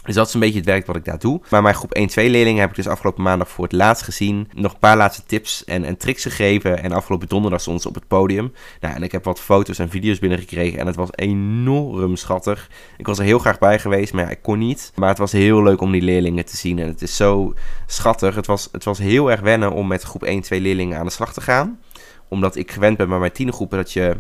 Dus 0.06 0.16
dat 0.16 0.28
is 0.28 0.34
een 0.34 0.40
beetje 0.40 0.58
het 0.58 0.66
werk 0.66 0.86
wat 0.86 0.96
ik 0.96 1.06
daar 1.06 1.20
doe. 1.20 1.42
Maar 1.50 1.62
mijn 1.62 1.76
groep 1.76 1.98
1-2 1.98 2.02
leerlingen 2.14 2.60
heb 2.60 2.70
ik 2.70 2.76
dus 2.76 2.88
afgelopen 2.88 3.24
maandag 3.24 3.50
voor 3.50 3.64
het 3.64 3.74
laatst 3.74 4.04
gezien. 4.04 4.50
Nog 4.54 4.74
een 4.74 4.80
paar 4.80 4.98
laatste 4.98 5.24
tips 5.26 5.64
en, 5.64 5.84
en 5.84 5.98
tricks 5.98 6.24
gegeven. 6.24 6.84
En 6.84 6.92
afgelopen 6.92 7.28
donderdag 7.28 7.62
stond 7.62 7.82
ze 7.82 7.88
op 7.88 7.96
het 7.96 8.08
podium. 8.08 8.54
Nou, 8.80 8.96
en 8.96 9.04
ik 9.04 9.12
heb 9.12 9.24
wat 9.24 9.40
foto's 9.40 9.80
en 9.80 9.90
video's 9.90 10.20
binnengekregen. 10.20 10.80
En 10.80 10.88
het 10.88 10.96
was 10.96 11.10
enorm 11.12 12.16
schattig. 12.16 12.70
Ik 12.98 13.08
was 13.08 13.20
er 13.20 13.26
heel 13.26 13.40
graag 13.40 13.60
bij 13.60 13.80
geweest, 13.80 14.14
maar 14.14 14.24
ja, 14.24 14.30
ik 14.30 14.42
kon 14.42 14.60
niet. 14.60 14.92
Maar 14.96 15.10
het 15.10 15.18
was 15.18 15.32
heel 15.32 15.64
leuk 15.64 15.82
om 15.82 15.92
die 15.92 16.02
leerlingen 16.02 16.46
te 16.46 16.58
zien. 16.58 16.80
En 16.80 16.88
het 16.88 17.02
is 17.02 17.16
zo 17.16 17.54
schattig. 17.86 18.36
Het 18.36 18.48
was, 18.48 18.70
het 18.72 18.84
was 18.84 18.98
heel 18.98 19.32
erg 19.32 19.40
wennen 19.40 19.72
om 19.72 19.88
met 19.88 20.04
groep 20.04 20.26
1-2 20.26 20.30
leerlingen 20.48 20.98
aan 20.98 21.06
de 21.06 21.12
slag 21.12 21.34
te 21.34 21.42
gaan. 21.42 21.80
Omdat 22.28 22.56
ik 22.56 22.72
gewend 22.72 22.98
ben 22.98 23.10
bij 23.10 23.20
mijn 23.20 23.32
tienergroepen 23.32 23.78
dat 23.78 23.94
je 23.94 24.18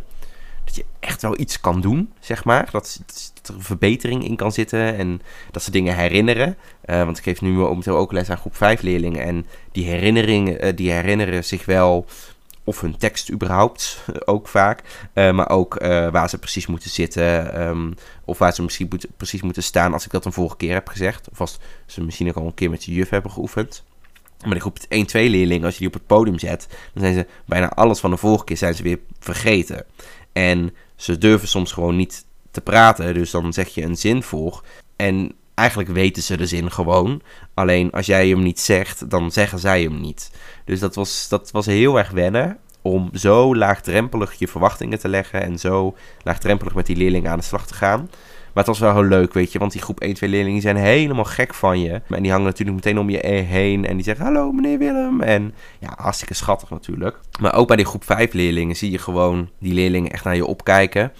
dat 0.63 0.75
je 0.75 0.85
echt 0.99 1.21
wel 1.21 1.39
iets 1.39 1.59
kan 1.61 1.81
doen, 1.81 2.13
zeg 2.19 2.43
maar. 2.43 2.69
Dat, 2.71 3.01
er 3.43 3.53
verbetering 3.57 4.23
in 4.25 4.35
kan 4.35 4.51
zitten 4.51 4.97
en 4.97 5.21
dat 5.51 5.63
ze 5.63 5.71
dingen 5.71 5.95
herinneren. 5.95 6.57
Uh, 6.85 7.03
want 7.03 7.17
ik 7.17 7.23
geef 7.23 7.41
nu 7.41 7.51
momenteel 7.51 7.97
ook 7.97 8.11
les 8.11 8.29
aan 8.29 8.37
groep 8.37 8.55
5 8.55 8.81
leerlingen. 8.81 9.23
En 9.23 9.45
die 9.71 9.85
herinneringen, 9.85 10.65
uh, 10.65 10.71
die 10.75 10.91
herinneren 10.91 11.43
zich 11.43 11.65
wel 11.65 12.05
of 12.63 12.81
hun 12.81 12.97
tekst 12.97 13.31
überhaupt, 13.31 14.03
ook 14.25 14.47
vaak. 14.47 15.09
Uh, 15.13 15.31
maar 15.31 15.49
ook 15.49 15.73
waar 16.11 16.29
ze 16.29 16.37
precies 16.37 16.67
moeten 16.67 16.89
zitten. 16.89 17.61
Um, 17.61 17.93
of 18.25 18.37
waar 18.37 18.53
ze 18.53 18.63
misschien 18.63 18.89
precies 19.17 19.41
moeten 19.41 19.63
staan 19.63 19.93
als 19.93 20.05
ik 20.05 20.11
dat 20.11 20.25
een 20.25 20.33
vorige 20.33 20.57
keer 20.57 20.73
heb 20.73 20.87
gezegd. 20.87 21.29
Of 21.31 21.41
als 21.41 21.59
ze 21.85 22.03
misschien 22.03 22.29
ook 22.29 22.35
al 22.35 22.45
een 22.45 22.53
keer 22.53 22.69
met 22.69 22.83
je 22.83 22.93
juf 22.93 23.09
hebben 23.09 23.31
geoefend. 23.31 23.83
Maar 24.45 24.53
de 24.53 24.59
groep 24.59 24.77
1-2 24.79 24.85
leerlingen, 25.11 25.65
als 25.65 25.73
je 25.73 25.79
die 25.79 25.87
op 25.87 25.93
het 25.93 26.05
podium 26.05 26.39
zet, 26.39 26.67
dan 26.93 27.03
zijn 27.03 27.13
ze 27.13 27.27
bijna 27.45 27.69
alles 27.69 27.99
van 27.99 28.09
de 28.09 28.17
vorige 28.17 28.43
keer 28.43 28.57
zijn 28.57 28.73
ze 28.73 28.83
weer 28.83 28.99
vergeten. 29.19 29.85
En 30.33 30.73
ze 30.95 31.17
durven 31.17 31.47
soms 31.47 31.71
gewoon 31.71 31.95
niet 31.95 32.25
te 32.51 32.61
praten. 32.61 33.13
Dus 33.13 33.31
dan 33.31 33.53
zeg 33.53 33.67
je 33.67 33.83
een 33.83 33.97
zin 33.97 34.23
voor. 34.23 34.63
En 34.95 35.31
eigenlijk 35.53 35.89
weten 35.89 36.23
ze 36.23 36.37
de 36.37 36.47
zin 36.47 36.71
gewoon. 36.71 37.21
Alleen 37.53 37.91
als 37.91 38.05
jij 38.05 38.27
hem 38.27 38.43
niet 38.43 38.59
zegt, 38.59 39.09
dan 39.09 39.31
zeggen 39.31 39.59
zij 39.59 39.81
hem 39.81 40.01
niet. 40.01 40.31
Dus 40.65 40.79
dat 40.79 40.95
was, 40.95 41.27
dat 41.29 41.51
was 41.51 41.65
heel 41.65 41.97
erg 41.97 42.09
wennen 42.09 42.57
om 42.81 43.09
zo 43.13 43.55
laagdrempelig 43.55 44.33
je 44.33 44.47
verwachtingen 44.47 44.99
te 44.99 45.09
leggen 45.09 45.41
en 45.41 45.59
zo 45.59 45.95
laagdrempelig 46.23 46.75
met 46.75 46.85
die 46.85 46.95
leerlingen 46.95 47.31
aan 47.31 47.37
de 47.37 47.43
slag 47.43 47.67
te 47.67 47.73
gaan. 47.73 48.09
Maar 48.53 48.63
het 48.63 48.67
was 48.67 48.79
wel 48.79 48.93
heel 48.93 49.03
leuk, 49.03 49.33
weet 49.33 49.51
je, 49.51 49.59
want 49.59 49.71
die 49.71 49.81
groep 49.81 49.99
1, 49.99 50.13
2 50.13 50.29
leerlingen 50.29 50.61
zijn 50.61 50.75
helemaal 50.75 51.23
gek 51.23 51.53
van 51.53 51.79
je. 51.79 52.01
En 52.07 52.21
die 52.21 52.31
hangen 52.31 52.47
natuurlijk 52.47 52.75
meteen 52.75 52.99
om 52.99 53.09
je 53.09 53.27
heen 53.27 53.85
en 53.85 53.95
die 53.95 54.03
zeggen 54.03 54.25
hallo 54.25 54.51
meneer 54.51 54.77
Willem. 54.77 55.21
En 55.21 55.53
ja, 55.79 55.93
hartstikke 55.97 56.33
schattig 56.33 56.69
natuurlijk. 56.69 57.19
Maar 57.39 57.55
ook 57.55 57.67
bij 57.67 57.77
die 57.77 57.85
groep 57.85 58.03
5 58.03 58.33
leerlingen 58.33 58.75
zie 58.75 58.91
je 58.91 58.97
gewoon 58.97 59.49
die 59.59 59.73
leerlingen 59.73 60.11
echt 60.11 60.23
naar 60.23 60.35
je 60.35 60.45
opkijken. 60.45 61.11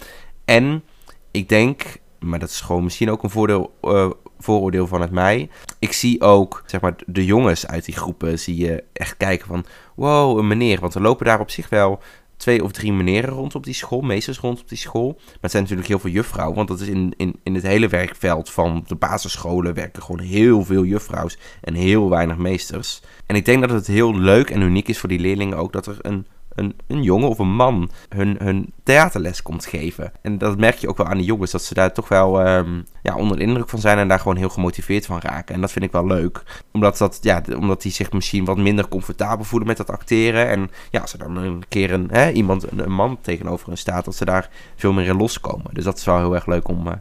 En 0.44 0.82
ik 1.30 1.48
denk, 1.48 1.82
maar 2.18 2.38
dat 2.38 2.48
is 2.48 2.60
gewoon 2.60 2.82
misschien 2.84 3.10
ook 3.10 3.22
een 3.22 3.30
voordeel, 3.30 3.74
uh, 3.82 4.10
vooroordeel 4.38 4.86
vanuit 4.86 5.10
mij. 5.10 5.50
Ik 5.78 5.92
zie 5.92 6.20
ook, 6.20 6.62
zeg 6.66 6.80
maar, 6.80 6.94
de 7.06 7.24
jongens 7.24 7.66
uit 7.66 7.84
die 7.84 7.96
groepen 7.96 8.38
zie 8.38 8.56
je 8.56 8.84
echt 8.92 9.16
kijken 9.16 9.46
van, 9.46 9.64
wow, 9.94 10.38
een 10.38 10.46
meneer. 10.46 10.80
Want 10.80 10.94
er 10.94 11.02
lopen 11.02 11.26
daar 11.26 11.40
op 11.40 11.50
zich 11.50 11.68
wel 11.68 12.02
twee 12.42 12.64
of 12.64 12.72
drie 12.72 12.92
meneren 12.92 13.34
rond 13.34 13.54
op 13.54 13.64
die 13.64 13.74
school, 13.74 14.00
meesters 14.00 14.38
rond 14.38 14.60
op 14.60 14.68
die 14.68 14.78
school. 14.78 15.12
Maar 15.16 15.38
het 15.40 15.50
zijn 15.50 15.62
natuurlijk 15.62 15.88
heel 15.88 15.98
veel 15.98 16.10
juffrouwen, 16.10 16.56
want 16.56 16.68
dat 16.68 16.80
is 16.80 16.88
in, 16.88 17.14
in, 17.16 17.40
in 17.42 17.54
het 17.54 17.62
hele 17.62 17.88
werkveld 17.88 18.50
van 18.50 18.84
de 18.86 18.94
basisscholen 18.94 19.74
werken 19.74 20.02
gewoon 20.02 20.26
heel 20.26 20.64
veel 20.64 20.84
juffrouws 20.84 21.38
en 21.60 21.74
heel 21.74 22.10
weinig 22.10 22.36
meesters. 22.36 23.02
En 23.26 23.36
ik 23.36 23.44
denk 23.44 23.60
dat 23.60 23.70
het 23.70 23.86
heel 23.86 24.18
leuk 24.18 24.50
en 24.50 24.60
uniek 24.60 24.88
is 24.88 24.98
voor 24.98 25.08
die 25.08 25.18
leerlingen 25.18 25.58
ook 25.58 25.72
dat 25.72 25.86
er 25.86 25.96
een 26.00 26.26
een, 26.54 26.76
een 26.86 27.02
jongen 27.02 27.28
of 27.28 27.38
een 27.38 27.54
man 27.54 27.90
hun, 28.08 28.36
hun 28.38 28.72
theaterles 28.82 29.42
komt 29.42 29.66
geven. 29.66 30.12
En 30.22 30.38
dat 30.38 30.58
merk 30.58 30.76
je 30.76 30.88
ook 30.88 30.96
wel 30.96 31.06
aan 31.06 31.16
de 31.16 31.24
jongens, 31.24 31.50
dat 31.50 31.62
ze 31.62 31.74
daar 31.74 31.92
toch 31.92 32.08
wel 32.08 32.46
um, 32.48 32.86
ja, 33.02 33.16
onder 33.16 33.36
de 33.36 33.42
indruk 33.42 33.68
van 33.68 33.78
zijn 33.78 33.98
en 33.98 34.08
daar 34.08 34.18
gewoon 34.18 34.36
heel 34.36 34.48
gemotiveerd 34.48 35.06
van 35.06 35.20
raken. 35.20 35.54
En 35.54 35.60
dat 35.60 35.72
vind 35.72 35.84
ik 35.84 35.92
wel 35.92 36.06
leuk, 36.06 36.42
omdat, 36.72 36.98
dat, 36.98 37.18
ja, 37.20 37.42
omdat 37.56 37.82
die 37.82 37.92
zich 37.92 38.12
misschien 38.12 38.44
wat 38.44 38.56
minder 38.56 38.88
comfortabel 38.88 39.44
voelen 39.44 39.68
met 39.68 39.76
dat 39.76 39.90
acteren. 39.90 40.48
En 40.48 40.70
ja, 40.90 41.00
als 41.00 41.12
er 41.12 41.18
dan 41.18 41.36
een 41.36 41.62
keer 41.68 41.92
een, 41.92 42.08
hè, 42.10 42.30
iemand, 42.30 42.70
een, 42.70 42.92
man 42.92 43.18
tegenover 43.20 43.68
hen 43.68 43.78
staat, 43.78 44.04
dat 44.04 44.16
ze 44.16 44.24
daar 44.24 44.50
veel 44.76 44.92
meer 44.92 45.06
in 45.06 45.16
loskomen. 45.16 45.74
Dus 45.74 45.84
dat 45.84 45.98
is 45.98 46.04
wel 46.04 46.18
heel 46.18 46.34
erg 46.34 46.46
leuk 46.46 46.68
om, 46.68 46.86
uh, 46.86 46.92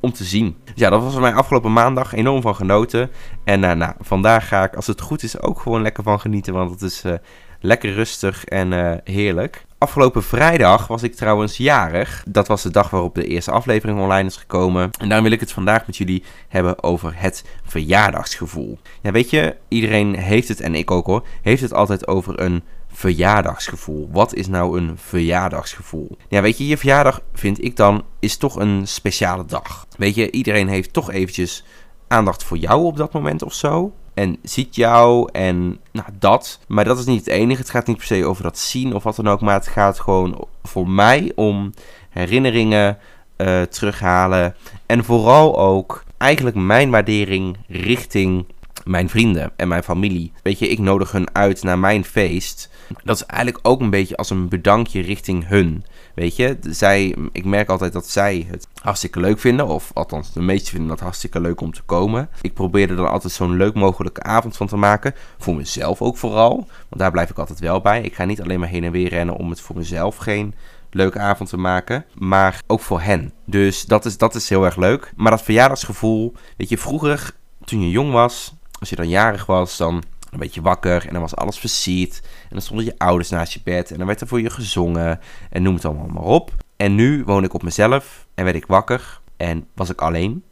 om 0.00 0.12
te 0.12 0.24
zien. 0.24 0.56
Dus 0.64 0.74
ja, 0.74 0.90
dat 0.90 1.02
was 1.02 1.12
voor 1.12 1.20
mij 1.20 1.34
afgelopen 1.34 1.72
maandag 1.72 2.14
enorm 2.14 2.42
van 2.42 2.54
genoten. 2.54 3.10
En 3.44 3.62
uh, 3.62 3.72
nou, 3.72 3.92
vandaag 4.00 4.48
ga 4.48 4.64
ik, 4.64 4.74
als 4.74 4.86
het 4.86 5.00
goed 5.00 5.22
is, 5.22 5.40
ook 5.40 5.60
gewoon 5.60 5.82
lekker 5.82 6.02
van 6.02 6.20
genieten. 6.20 6.54
Want 6.54 6.70
het 6.70 6.82
is 6.82 7.04
uh, 7.04 7.12
lekker 7.60 7.92
rustig 7.92 8.44
en 8.44 8.72
uh, 8.72 8.92
heerlijk. 9.04 9.64
Afgelopen 9.78 10.22
vrijdag 10.22 10.86
was 10.86 11.02
ik 11.02 11.14
trouwens 11.14 11.56
jarig. 11.56 12.24
Dat 12.28 12.48
was 12.48 12.62
de 12.62 12.70
dag 12.70 12.90
waarop 12.90 13.14
de 13.14 13.26
eerste 13.26 13.50
aflevering 13.50 14.00
online 14.00 14.28
is 14.28 14.36
gekomen. 14.36 14.90
En 14.98 15.06
daarom 15.06 15.22
wil 15.22 15.32
ik 15.32 15.40
het 15.40 15.52
vandaag 15.52 15.86
met 15.86 15.96
jullie 15.96 16.22
hebben 16.48 16.82
over 16.82 17.12
het 17.16 17.44
verjaardagsgevoel. 17.64 18.78
Ja, 19.02 19.12
weet 19.12 19.30
je, 19.30 19.56
iedereen 19.68 20.14
heeft 20.14 20.48
het, 20.48 20.60
en 20.60 20.74
ik 20.74 20.90
ook 20.90 21.06
hoor, 21.06 21.26
heeft 21.42 21.62
het 21.62 21.74
altijd 21.74 22.06
over 22.06 22.40
een 22.40 22.62
verjaardagsgevoel. 22.92 24.08
Wat 24.12 24.34
is 24.34 24.46
nou 24.46 24.78
een 24.78 24.98
verjaardagsgevoel? 24.98 26.16
Ja, 26.28 26.42
weet 26.42 26.58
je, 26.58 26.66
je 26.66 26.76
verjaardag 26.76 27.20
vind 27.32 27.64
ik 27.64 27.76
dan 27.76 28.04
is 28.18 28.36
toch 28.36 28.56
een 28.56 28.86
speciale 28.86 29.44
dag. 29.44 29.86
Weet 29.96 30.14
je, 30.14 30.30
iedereen 30.30 30.68
heeft 30.68 30.92
toch 30.92 31.10
eventjes 31.10 31.64
aandacht 32.08 32.44
voor 32.44 32.56
jou 32.56 32.84
op 32.84 32.96
dat 32.96 33.12
moment 33.12 33.42
of 33.42 33.54
zo. 33.54 33.92
En 34.14 34.36
ziet 34.42 34.76
jou 34.76 35.28
en 35.32 35.80
nou, 35.92 36.08
dat. 36.18 36.60
Maar 36.68 36.84
dat 36.84 36.98
is 36.98 37.04
niet 37.04 37.24
het 37.24 37.34
enige. 37.34 37.60
Het 37.60 37.70
gaat 37.70 37.86
niet 37.86 37.96
per 37.96 38.06
se 38.06 38.24
over 38.24 38.42
dat 38.42 38.58
zien 38.58 38.94
of 38.94 39.02
wat 39.02 39.16
dan 39.16 39.28
ook. 39.28 39.40
Maar 39.40 39.54
het 39.54 39.66
gaat 39.66 40.00
gewoon 40.00 40.46
voor 40.62 40.88
mij 40.88 41.32
om 41.34 41.72
herinneringen 42.10 42.98
uh, 43.36 43.62
terughalen. 43.62 44.54
En 44.86 45.04
vooral 45.04 45.58
ook 45.58 46.04
eigenlijk 46.18 46.56
mijn 46.56 46.90
waardering 46.90 47.56
richting 47.68 48.46
mijn 48.84 49.08
vrienden 49.08 49.52
en 49.56 49.68
mijn 49.68 49.82
familie. 49.82 50.32
Weet 50.42 50.58
je, 50.58 50.68
ik 50.68 50.78
nodig 50.78 51.12
hun 51.12 51.34
uit 51.34 51.62
naar 51.62 51.78
mijn 51.78 52.04
feest. 52.04 52.70
Dat 53.04 53.16
is 53.16 53.26
eigenlijk 53.26 53.68
ook 53.68 53.80
een 53.80 53.90
beetje 53.90 54.16
als 54.16 54.30
een 54.30 54.48
bedankje 54.48 55.00
richting 55.00 55.48
hun. 55.48 55.84
Weet 56.14 56.36
je, 56.36 56.58
zij, 56.60 57.16
ik 57.32 57.44
merk 57.44 57.68
altijd 57.68 57.92
dat 57.92 58.08
zij 58.08 58.46
het 58.50 58.68
hartstikke 58.82 59.20
leuk 59.20 59.38
vinden. 59.38 59.66
Of 59.66 59.90
althans, 59.94 60.32
de 60.32 60.42
meesten 60.42 60.70
vinden 60.70 60.88
dat 60.88 61.00
hartstikke 61.00 61.40
leuk 61.40 61.60
om 61.60 61.72
te 61.72 61.82
komen. 61.82 62.28
Ik 62.40 62.54
probeer 62.54 62.90
er 62.90 62.96
dan 62.96 63.10
altijd 63.10 63.32
zo'n 63.32 63.56
leuk 63.56 63.74
mogelijke 63.74 64.22
avond 64.22 64.56
van 64.56 64.66
te 64.66 64.76
maken. 64.76 65.14
Voor 65.38 65.56
mezelf 65.56 66.02
ook 66.02 66.16
vooral. 66.16 66.54
Want 66.56 66.98
daar 66.98 67.10
blijf 67.10 67.30
ik 67.30 67.38
altijd 67.38 67.58
wel 67.58 67.80
bij. 67.80 68.02
Ik 68.02 68.14
ga 68.14 68.24
niet 68.24 68.42
alleen 68.42 68.60
maar 68.60 68.68
heen 68.68 68.84
en 68.84 68.92
weer 68.92 69.08
rennen 69.08 69.36
om 69.36 69.50
het 69.50 69.60
voor 69.60 69.76
mezelf 69.76 70.16
geen 70.16 70.54
leuke 70.90 71.18
avond 71.18 71.48
te 71.48 71.56
maken. 71.56 72.04
Maar 72.14 72.62
ook 72.66 72.80
voor 72.80 73.00
hen. 73.00 73.32
Dus 73.44 73.84
dat 73.84 74.04
is, 74.04 74.18
dat 74.18 74.34
is 74.34 74.48
heel 74.48 74.64
erg 74.64 74.76
leuk. 74.76 75.12
Maar 75.16 75.30
dat 75.30 75.42
verjaardagsgevoel. 75.42 76.34
Weet 76.56 76.68
je, 76.68 76.78
vroeger, 76.78 77.30
toen 77.64 77.80
je 77.80 77.90
jong 77.90 78.12
was. 78.12 78.54
Als 78.80 78.90
je 78.90 78.96
dan 78.96 79.08
jarig 79.08 79.46
was, 79.46 79.76
dan 79.76 80.02
een 80.30 80.38
beetje 80.38 80.62
wakker 80.62 81.06
en 81.06 81.12
dan 81.12 81.22
was 81.22 81.36
alles 81.36 81.58
versierd. 81.58 82.20
En 82.22 82.48
dan 82.50 82.60
stonden 82.60 82.84
je 82.84 82.98
ouders 82.98 83.28
naast 83.28 83.52
je 83.52 83.60
bed 83.64 83.90
en 83.90 83.98
dan 83.98 84.06
werd 84.06 84.20
er 84.20 84.26
voor 84.26 84.40
je 84.40 84.50
gezongen 84.50 85.20
en 85.50 85.62
noem 85.62 85.74
het 85.74 85.84
allemaal 85.84 86.06
maar 86.06 86.22
op. 86.22 86.52
En 86.76 86.94
nu 86.94 87.24
woon 87.24 87.44
ik 87.44 87.54
op 87.54 87.62
mezelf 87.62 88.26
en 88.34 88.44
werd 88.44 88.56
ik 88.56 88.66
wakker 88.66 89.20
en 89.36 89.66
was 89.74 89.90
ik 89.90 90.00
alleen. 90.00 90.44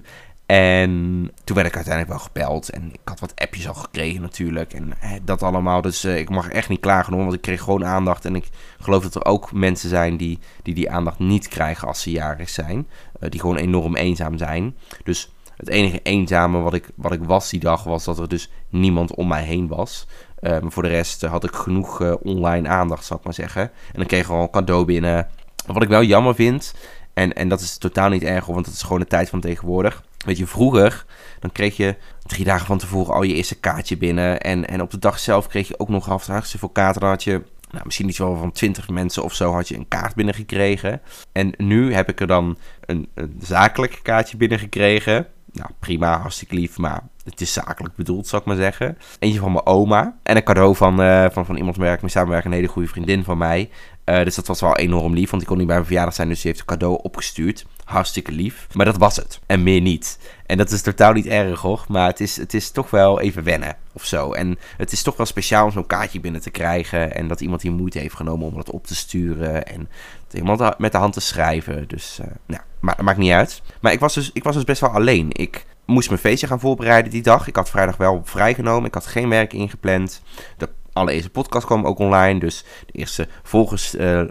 en 0.46 0.90
toen 1.44 1.56
werd 1.56 1.68
ik 1.68 1.74
uiteindelijk 1.74 2.14
wel 2.14 2.24
gebeld 2.26 2.70
en 2.70 2.92
ik 2.92 3.00
had 3.04 3.20
wat 3.20 3.40
appjes 3.40 3.68
al 3.68 3.74
gekregen 3.74 4.20
natuurlijk 4.20 4.72
en 4.72 4.92
dat 5.22 5.42
allemaal. 5.42 5.80
Dus 5.80 6.04
uh, 6.04 6.18
ik 6.18 6.30
mag 6.30 6.48
echt 6.48 6.68
niet 6.68 6.80
klagen 6.80 7.12
hoor, 7.12 7.22
want 7.22 7.34
ik 7.34 7.40
kreeg 7.40 7.62
gewoon 7.62 7.84
aandacht. 7.84 8.24
En 8.24 8.36
ik 8.36 8.48
geloof 8.80 9.02
dat 9.02 9.14
er 9.14 9.24
ook 9.24 9.52
mensen 9.52 9.88
zijn 9.88 10.16
die 10.16 10.38
die, 10.62 10.74
die 10.74 10.90
aandacht 10.90 11.18
niet 11.18 11.48
krijgen 11.48 11.88
als 11.88 12.02
ze 12.02 12.10
jarig 12.10 12.48
zijn. 12.48 12.88
Uh, 13.20 13.30
die 13.30 13.40
gewoon 13.40 13.56
enorm 13.56 13.96
eenzaam 13.96 14.38
zijn. 14.38 14.76
Dus 15.04 15.30
het 15.56 15.68
enige 15.68 16.00
eenzame 16.02 16.58
wat 16.58 16.74
ik, 16.74 16.88
wat 16.94 17.12
ik 17.12 17.24
was 17.24 17.50
die 17.50 17.60
dag 17.60 17.84
was 17.84 18.04
dat 18.04 18.18
er 18.18 18.28
dus 18.28 18.50
niemand 18.68 19.14
om 19.14 19.28
mij 19.28 19.44
heen 19.44 19.68
was. 19.68 20.06
Maar 20.40 20.72
voor 20.72 20.82
de 20.82 20.88
rest 20.88 21.22
had 21.22 21.44
ik 21.44 21.54
genoeg 21.54 22.00
uh, 22.00 22.14
online 22.22 22.68
aandacht, 22.68 23.04
zal 23.04 23.16
ik 23.16 23.24
maar 23.24 23.34
zeggen. 23.34 23.62
En 23.62 23.92
dan 23.92 24.06
kreeg 24.06 24.20
ik 24.20 24.26
gewoon 24.26 24.42
een 24.42 24.50
cadeau 24.50 24.84
binnen. 24.84 25.28
Wat 25.66 25.82
ik 25.82 25.88
wel 25.88 26.02
jammer 26.02 26.34
vind, 26.34 26.74
en, 27.14 27.32
en 27.32 27.48
dat 27.48 27.60
is 27.60 27.78
totaal 27.78 28.08
niet 28.08 28.22
erg, 28.22 28.46
want 28.46 28.64
dat 28.64 28.74
is 28.74 28.82
gewoon 28.82 29.00
de 29.00 29.06
tijd 29.06 29.28
van 29.28 29.40
tegenwoordig. 29.40 30.02
Weet 30.24 30.38
je, 30.38 30.46
vroeger, 30.46 31.04
dan 31.40 31.52
kreeg 31.52 31.76
je 31.76 31.96
drie 32.22 32.44
dagen 32.44 32.66
van 32.66 32.78
tevoren 32.78 33.14
al 33.14 33.22
je 33.22 33.34
eerste 33.34 33.60
kaartje 33.60 33.96
binnen. 33.96 34.40
En, 34.40 34.68
en 34.68 34.82
op 34.82 34.90
de 34.90 34.98
dag 34.98 35.18
zelf 35.18 35.46
kreeg 35.46 35.68
je 35.68 35.78
ook 35.78 35.88
nog 35.88 36.06
hartstikke 36.06 36.58
veel 36.58 36.68
kaarten. 36.68 37.00
Dan 37.00 37.10
had 37.10 37.24
je 37.24 37.42
nou, 37.70 37.84
misschien 37.84 38.08
iets 38.08 38.16
van 38.16 38.52
20 38.52 38.88
mensen 38.88 39.22
of 39.22 39.34
zo 39.34 39.52
had 39.52 39.68
je 39.68 39.76
een 39.76 39.88
kaart 39.88 40.14
binnengekregen. 40.14 41.00
En 41.32 41.52
nu 41.56 41.94
heb 41.94 42.08
ik 42.08 42.20
er 42.20 42.26
dan 42.26 42.58
een, 42.80 43.08
een 43.14 43.36
zakelijk 43.40 44.00
kaartje 44.02 44.36
binnengekregen 44.36 45.26
nou, 45.56 45.70
prima, 45.78 46.20
hartstikke 46.20 46.54
lief, 46.54 46.78
maar 46.78 47.02
het 47.24 47.40
is 47.40 47.52
zakelijk 47.52 47.96
bedoeld, 47.96 48.26
zou 48.26 48.42
ik 48.42 48.48
maar 48.48 48.56
zeggen. 48.56 48.98
Eentje 49.18 49.40
van 49.40 49.52
mijn 49.52 49.66
oma. 49.66 50.16
En 50.22 50.36
een 50.36 50.44
cadeau 50.44 50.76
van, 50.76 51.00
uh, 51.00 51.26
van, 51.30 51.46
van 51.46 51.56
iemand 51.56 51.76
waar 51.76 51.92
ik 51.92 52.00
mee 52.00 52.10
samenwerk, 52.10 52.44
een 52.44 52.52
hele 52.52 52.66
goede 52.66 52.88
vriendin 52.88 53.24
van 53.24 53.38
mij. 53.38 53.70
Uh, 54.04 54.24
dus 54.24 54.34
dat 54.34 54.46
was 54.46 54.60
wel 54.60 54.76
enorm 54.76 55.14
lief, 55.14 55.30
want 55.30 55.42
die 55.42 55.50
kon 55.50 55.56
niet 55.56 55.66
bij 55.66 55.74
mijn 55.74 55.86
verjaardag 55.86 56.14
zijn, 56.14 56.28
dus 56.28 56.40
die 56.40 56.50
heeft 56.50 56.60
een 56.60 56.66
cadeau 56.66 56.98
opgestuurd. 57.02 57.66
Hartstikke 57.84 58.32
lief. 58.32 58.66
Maar 58.72 58.84
dat 58.84 58.96
was 58.96 59.16
het. 59.16 59.40
En 59.46 59.62
meer 59.62 59.80
niet. 59.80 60.18
En 60.46 60.56
dat 60.56 60.70
is 60.70 60.82
totaal 60.82 61.12
niet 61.12 61.26
erg 61.26 61.60
hoor, 61.60 61.84
maar 61.88 62.06
het 62.06 62.20
is, 62.20 62.36
het 62.36 62.54
is 62.54 62.70
toch 62.70 62.90
wel 62.90 63.20
even 63.20 63.42
wennen 63.42 63.76
of 63.92 64.04
zo. 64.04 64.32
En 64.32 64.58
het 64.76 64.92
is 64.92 65.02
toch 65.02 65.16
wel 65.16 65.26
speciaal 65.26 65.64
om 65.64 65.70
zo'n 65.70 65.86
kaartje 65.86 66.20
binnen 66.20 66.40
te 66.40 66.50
krijgen. 66.50 67.14
En 67.14 67.28
dat 67.28 67.40
iemand 67.40 67.60
die 67.60 67.70
moeite 67.70 67.98
heeft 67.98 68.16
genomen 68.16 68.46
om 68.46 68.54
dat 68.54 68.70
op 68.70 68.86
te 68.86 68.94
sturen. 68.94 69.66
En 69.66 69.88
iemand 70.32 70.78
met 70.78 70.92
de 70.92 70.98
hand 70.98 71.12
te 71.12 71.20
schrijven. 71.20 71.88
Dus, 71.88 72.18
uh, 72.20 72.26
nou, 72.46 72.62
ma 72.86 72.96
maakt 73.02 73.18
niet 73.18 73.32
uit. 73.32 73.62
Maar 73.80 73.92
ik 73.92 74.00
was, 74.00 74.14
dus, 74.14 74.30
ik 74.32 74.42
was 74.42 74.54
dus 74.54 74.64
best 74.64 74.80
wel 74.80 74.90
alleen. 74.90 75.28
Ik 75.32 75.66
moest 75.84 76.08
mijn 76.08 76.20
feestje 76.20 76.46
gaan 76.46 76.60
voorbereiden 76.60 77.10
die 77.10 77.22
dag. 77.22 77.46
Ik 77.46 77.56
had 77.56 77.70
vrijdag 77.70 77.96
wel 77.96 78.20
vrijgenomen. 78.24 78.86
Ik 78.86 78.94
had 78.94 79.06
geen 79.06 79.28
werk 79.28 79.52
ingepland. 79.52 80.22
De 80.56 80.68
allereerste 80.92 81.30
podcast 81.30 81.66
kwam 81.66 81.86
ook 81.86 81.98
online. 81.98 82.40
Dus 82.40 82.64
de 82.86 82.92
eerste 82.92 83.28
volgers 83.42 83.94
uh, 83.94 84.20
uh, 84.20 84.28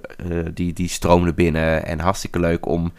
die, 0.54 0.74
die 0.74 0.90
stroomden 0.90 1.36
binnen. 1.36 1.86
En 1.86 2.00
hartstikke 2.00 2.40
leuk 2.40 2.66
om 2.66 2.94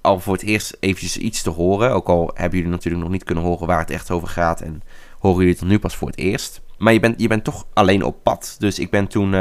al 0.00 0.20
voor 0.20 0.32
het 0.32 0.42
eerst 0.42 0.76
eventjes 0.80 1.16
iets 1.16 1.42
te 1.42 1.50
horen. 1.50 1.92
Ook 1.92 2.08
al 2.08 2.30
hebben 2.34 2.58
jullie 2.58 2.72
natuurlijk 2.72 3.02
nog 3.02 3.12
niet 3.12 3.24
kunnen 3.24 3.44
horen 3.44 3.66
waar 3.66 3.80
het 3.80 3.90
echt 3.90 4.10
over 4.10 4.28
gaat. 4.28 4.60
En 4.60 4.82
horen 5.18 5.38
jullie 5.38 5.58
het 5.60 5.68
nu 5.68 5.78
pas 5.78 5.96
voor 5.96 6.08
het 6.08 6.18
eerst. 6.18 6.60
Maar 6.78 6.92
je 6.92 7.00
bent, 7.00 7.20
je 7.20 7.28
bent 7.28 7.44
toch 7.44 7.66
alleen 7.72 8.02
op 8.02 8.22
pad. 8.22 8.56
Dus 8.58 8.78
ik 8.78 8.90
ben 8.90 9.06
toen... 9.06 9.34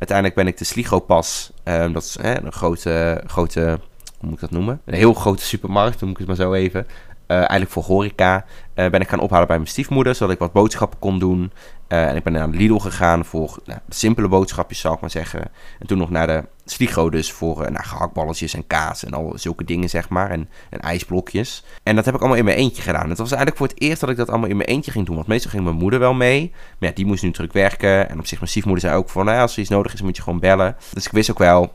Uiteindelijk 0.00 0.34
ben 0.34 0.46
ik 0.46 0.58
de 0.58 0.64
Sligo-pas... 0.64 1.52
Uh, 1.64 1.92
dat 1.92 2.02
is 2.02 2.16
een 2.20 2.52
grote, 2.52 3.22
grote... 3.26 3.80
Hoe 4.20 4.28
moet 4.28 4.32
ik 4.32 4.40
dat 4.40 4.50
noemen? 4.50 4.80
Een 4.84 4.94
heel 4.94 5.14
grote 5.14 5.42
supermarkt, 5.42 6.00
noem 6.00 6.10
ik 6.10 6.18
het 6.18 6.26
maar 6.26 6.36
zo 6.36 6.52
even. 6.52 6.86
Uh, 7.26 7.36
eigenlijk 7.36 7.70
voor 7.70 7.82
horeca. 7.82 8.44
Uh, 8.74 8.88
ben 8.90 9.00
ik 9.00 9.08
gaan 9.08 9.20
ophalen 9.20 9.46
bij 9.46 9.56
mijn 9.56 9.68
stiefmoeder, 9.68 10.14
zodat 10.14 10.34
ik 10.34 10.38
wat 10.38 10.52
boodschappen 10.52 10.98
kon 10.98 11.18
doen. 11.18 11.52
Uh, 11.88 12.08
en 12.08 12.16
ik 12.16 12.22
ben 12.22 12.32
naar 12.32 12.48
Lidl 12.48 12.76
gegaan 12.76 13.24
voor 13.24 13.58
nou, 13.64 13.78
simpele 13.88 14.28
boodschapjes, 14.28 14.80
zou 14.80 14.94
ik 14.94 15.00
maar 15.00 15.10
zeggen. 15.10 15.40
En 15.78 15.86
toen 15.86 15.98
nog 15.98 16.10
naar 16.10 16.26
de 16.26 16.44
Sligo 16.64 17.10
dus 17.10 17.32
voor 17.32 17.56
nou, 17.56 17.84
gehaktballetjes 17.84 18.54
en 18.54 18.66
kaas 18.66 19.04
en 19.04 19.12
al 19.12 19.32
zulke 19.34 19.64
dingen, 19.64 19.88
zeg 19.88 20.08
maar. 20.08 20.30
En, 20.30 20.48
en 20.70 20.80
ijsblokjes. 20.80 21.64
En 21.82 21.96
dat 21.96 22.04
heb 22.04 22.14
ik 22.14 22.20
allemaal 22.20 22.38
in 22.38 22.44
mijn 22.44 22.56
eentje 22.56 22.82
gedaan. 22.82 23.08
Het 23.08 23.18
was 23.18 23.28
eigenlijk 23.28 23.56
voor 23.56 23.66
het 23.66 23.80
eerst 23.80 24.00
dat 24.00 24.10
ik 24.10 24.16
dat 24.16 24.28
allemaal 24.28 24.48
in 24.48 24.56
mijn 24.56 24.68
eentje 24.68 24.90
ging 24.90 25.06
doen. 25.06 25.14
Want 25.14 25.26
meestal 25.26 25.50
ging 25.50 25.64
mijn 25.64 25.76
moeder 25.76 25.98
wel 25.98 26.14
mee. 26.14 26.50
Maar 26.78 26.88
ja, 26.88 26.94
die 26.94 27.06
moest 27.06 27.22
nu 27.22 27.30
terug 27.30 27.52
werken. 27.52 28.08
En 28.08 28.18
op 28.18 28.26
zich, 28.26 28.38
mijn 28.38 28.50
stiefmoeder 28.50 28.82
zei 28.82 28.96
ook 28.96 29.08
van, 29.08 29.24
nou, 29.24 29.40
als 29.40 29.52
er 29.52 29.60
iets 29.60 29.70
nodig 29.70 29.92
is, 29.92 30.02
moet 30.02 30.16
je 30.16 30.22
gewoon 30.22 30.40
bellen. 30.40 30.76
Dus 30.92 31.06
ik 31.06 31.12
wist 31.12 31.30
ook 31.30 31.38
wel, 31.38 31.74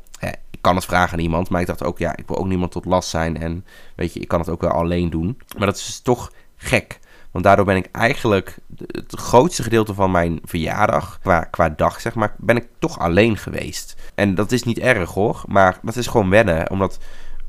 kan 0.65 0.75
het 0.75 0.85
vragen 0.85 1.13
aan 1.13 1.23
iemand. 1.23 1.49
Maar 1.49 1.61
ik 1.61 1.67
dacht 1.67 1.83
ook, 1.83 1.97
ja, 1.97 2.15
ik 2.15 2.27
wil 2.27 2.37
ook 2.37 2.47
niemand 2.47 2.71
tot 2.71 2.85
last 2.85 3.09
zijn. 3.09 3.37
En 3.37 3.65
weet 3.95 4.13
je, 4.13 4.19
ik 4.19 4.27
kan 4.27 4.39
het 4.39 4.49
ook 4.49 4.61
wel 4.61 4.71
alleen 4.71 5.09
doen. 5.09 5.37
Maar 5.57 5.67
dat 5.67 5.75
is 5.75 5.85
dus 5.85 5.99
toch 5.99 6.31
gek. 6.55 6.99
Want 7.31 7.43
daardoor 7.43 7.65
ben 7.65 7.75
ik 7.75 7.89
eigenlijk 7.91 8.57
het 8.87 9.15
grootste 9.15 9.63
gedeelte 9.63 9.93
van 9.93 10.11
mijn 10.11 10.39
verjaardag, 10.43 11.19
qua, 11.21 11.39
qua 11.39 11.69
dag 11.69 12.01
zeg 12.01 12.15
maar, 12.15 12.35
ben 12.37 12.55
ik 12.55 12.67
toch 12.79 12.99
alleen 12.99 13.37
geweest. 13.37 13.95
En 14.15 14.35
dat 14.35 14.51
is 14.51 14.63
niet 14.63 14.79
erg 14.79 15.11
hoor, 15.11 15.43
maar 15.47 15.79
dat 15.81 15.95
is 15.95 16.07
gewoon 16.07 16.29
wennen. 16.29 16.69
Omdat 16.69 16.99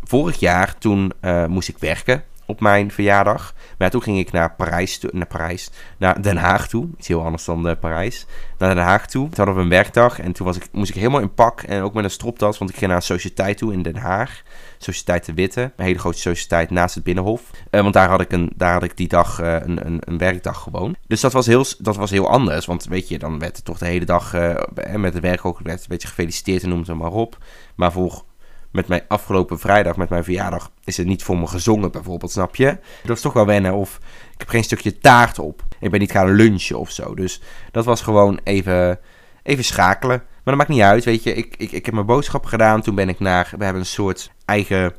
vorig 0.05 0.41
jaar, 0.41 0.79
toen 0.79 1.13
uh, 1.21 1.47
moest 1.47 1.69
ik 1.69 1.79
werken 1.79 2.25
op 2.47 2.61
mijn 2.61 2.91
verjaardag. 2.91 3.55
Maar 3.79 3.91
toen 3.91 4.03
ging 4.03 4.19
ik 4.19 4.33
naar 4.33 4.55
Parijs, 4.55 5.01
naar 5.11 5.27
Parijs, 5.27 5.71
naar 5.97 6.23
Den 6.23 6.37
Haag 6.37 6.69
toe. 6.69 6.89
Iets 6.97 7.09
heel 7.09 7.25
anders 7.25 7.45
dan 7.45 7.69
uh, 7.69 7.73
Parijs. 7.81 8.27
Naar 8.59 8.75
Den 8.75 8.85
Haag 8.85 9.07
toe. 9.07 9.29
Toen 9.29 9.37
hadden 9.37 9.55
we 9.55 9.61
een 9.61 9.69
werkdag 9.69 10.21
en 10.21 10.33
toen 10.33 10.47
was 10.47 10.57
ik, 10.57 10.69
moest 10.73 10.91
ik 10.91 10.97
helemaal 10.97 11.21
in 11.21 11.35
pak 11.35 11.63
en 11.63 11.83
ook 11.83 11.95
met 11.95 12.05
een 12.05 12.11
stropdas, 12.11 12.59
want 12.59 12.71
ik 12.71 12.77
ging 12.77 12.89
naar 12.89 13.01
een 13.01 13.07
sociëteit 13.07 13.59
toe 13.59 13.73
in 13.73 13.83
Den 13.83 13.97
Haag. 13.97 14.43
Sociëteit 14.79 15.25
de 15.25 15.35
Witte, 15.35 15.73
een 15.77 15.85
hele 15.85 15.99
grote 15.99 16.19
sociëteit 16.19 16.71
naast 16.71 16.95
het 16.95 17.05
Binnenhof. 17.05 17.51
Uh, 17.71 17.81
want 17.81 17.95
daar 17.95 18.09
had 18.09 18.21
ik, 18.21 18.33
een, 18.33 18.53
daar 18.57 18.73
had 18.73 18.83
ik 18.83 18.97
die 18.97 19.09
dag 19.09 19.41
uh, 19.41 19.53
een, 19.53 19.87
een, 19.87 20.01
een, 20.05 20.19
werkdag 20.19 20.63
gewoon. 20.63 20.97
Dus 21.07 21.21
dat 21.21 21.33
was, 21.33 21.47
heel, 21.47 21.65
dat 21.79 21.97
was 21.97 22.11
heel 22.11 22.29
anders, 22.29 22.67
want 22.67 22.85
weet 22.85 23.09
je, 23.09 23.19
dan 23.19 23.39
werd 23.39 23.65
toch 23.65 23.79
de 23.79 23.87
hele 23.87 24.05
dag 24.05 24.33
met 24.97 25.15
het 25.15 25.23
werk 25.23 25.45
ook 25.45 25.61
werd 25.63 25.81
een 25.81 25.87
beetje 25.89 26.09
gefeliciteerd 26.09 26.63
en 26.63 26.69
noem 26.69 26.79
het 26.79 26.95
maar 26.95 27.13
op. 27.13 27.39
Maar 27.75 27.93
voor 27.93 28.25
met 28.77 28.89
mijn 28.89 29.03
afgelopen 29.09 29.59
vrijdag, 29.59 29.97
met 29.97 30.09
mijn 30.09 30.25
verjaardag, 30.25 30.71
is 30.85 30.97
het 30.97 31.07
niet 31.07 31.23
voor 31.23 31.39
me 31.39 31.47
gezongen 31.47 31.93
bijvoorbeeld, 31.93 32.31
snap 32.31 32.57
je? 32.57 32.79
Dat 33.05 33.17
is 33.17 33.23
toch 33.23 33.33
wel 33.33 33.47
wennen. 33.47 33.75
Of 33.75 34.01
ik 34.33 34.39
heb 34.39 34.49
geen 34.49 34.65
stukje 34.65 34.99
taart 34.99 35.39
op. 35.39 35.63
Ik 35.81 35.91
ben 35.91 36.01
niet 36.01 36.11
gaan 36.11 36.31
lunchen 36.31 36.79
of 36.79 36.91
zo. 36.91 37.15
Dus 37.15 37.43
dat 37.71 37.85
was 37.85 38.01
gewoon 38.01 38.41
even, 38.45 38.99
even 39.43 39.65
schakelen. 39.65 40.17
Maar 40.19 40.55
dat 40.55 40.57
maakt 40.57 40.69
niet 40.69 40.81
uit, 40.81 41.05
weet 41.05 41.23
je. 41.23 41.35
Ik, 41.35 41.55
ik, 41.57 41.73
ik 41.73 41.85
heb 41.85 41.95
mijn 41.95 42.07
boodschap 42.07 42.45
gedaan. 42.45 42.83
Toen 42.83 42.95
ben 42.95 43.09
ik 43.09 43.21
naar... 43.21 43.53
We 43.59 43.65
hebben 43.65 43.83
een 43.83 43.89
soort 43.89 44.33
eigen 44.45 44.95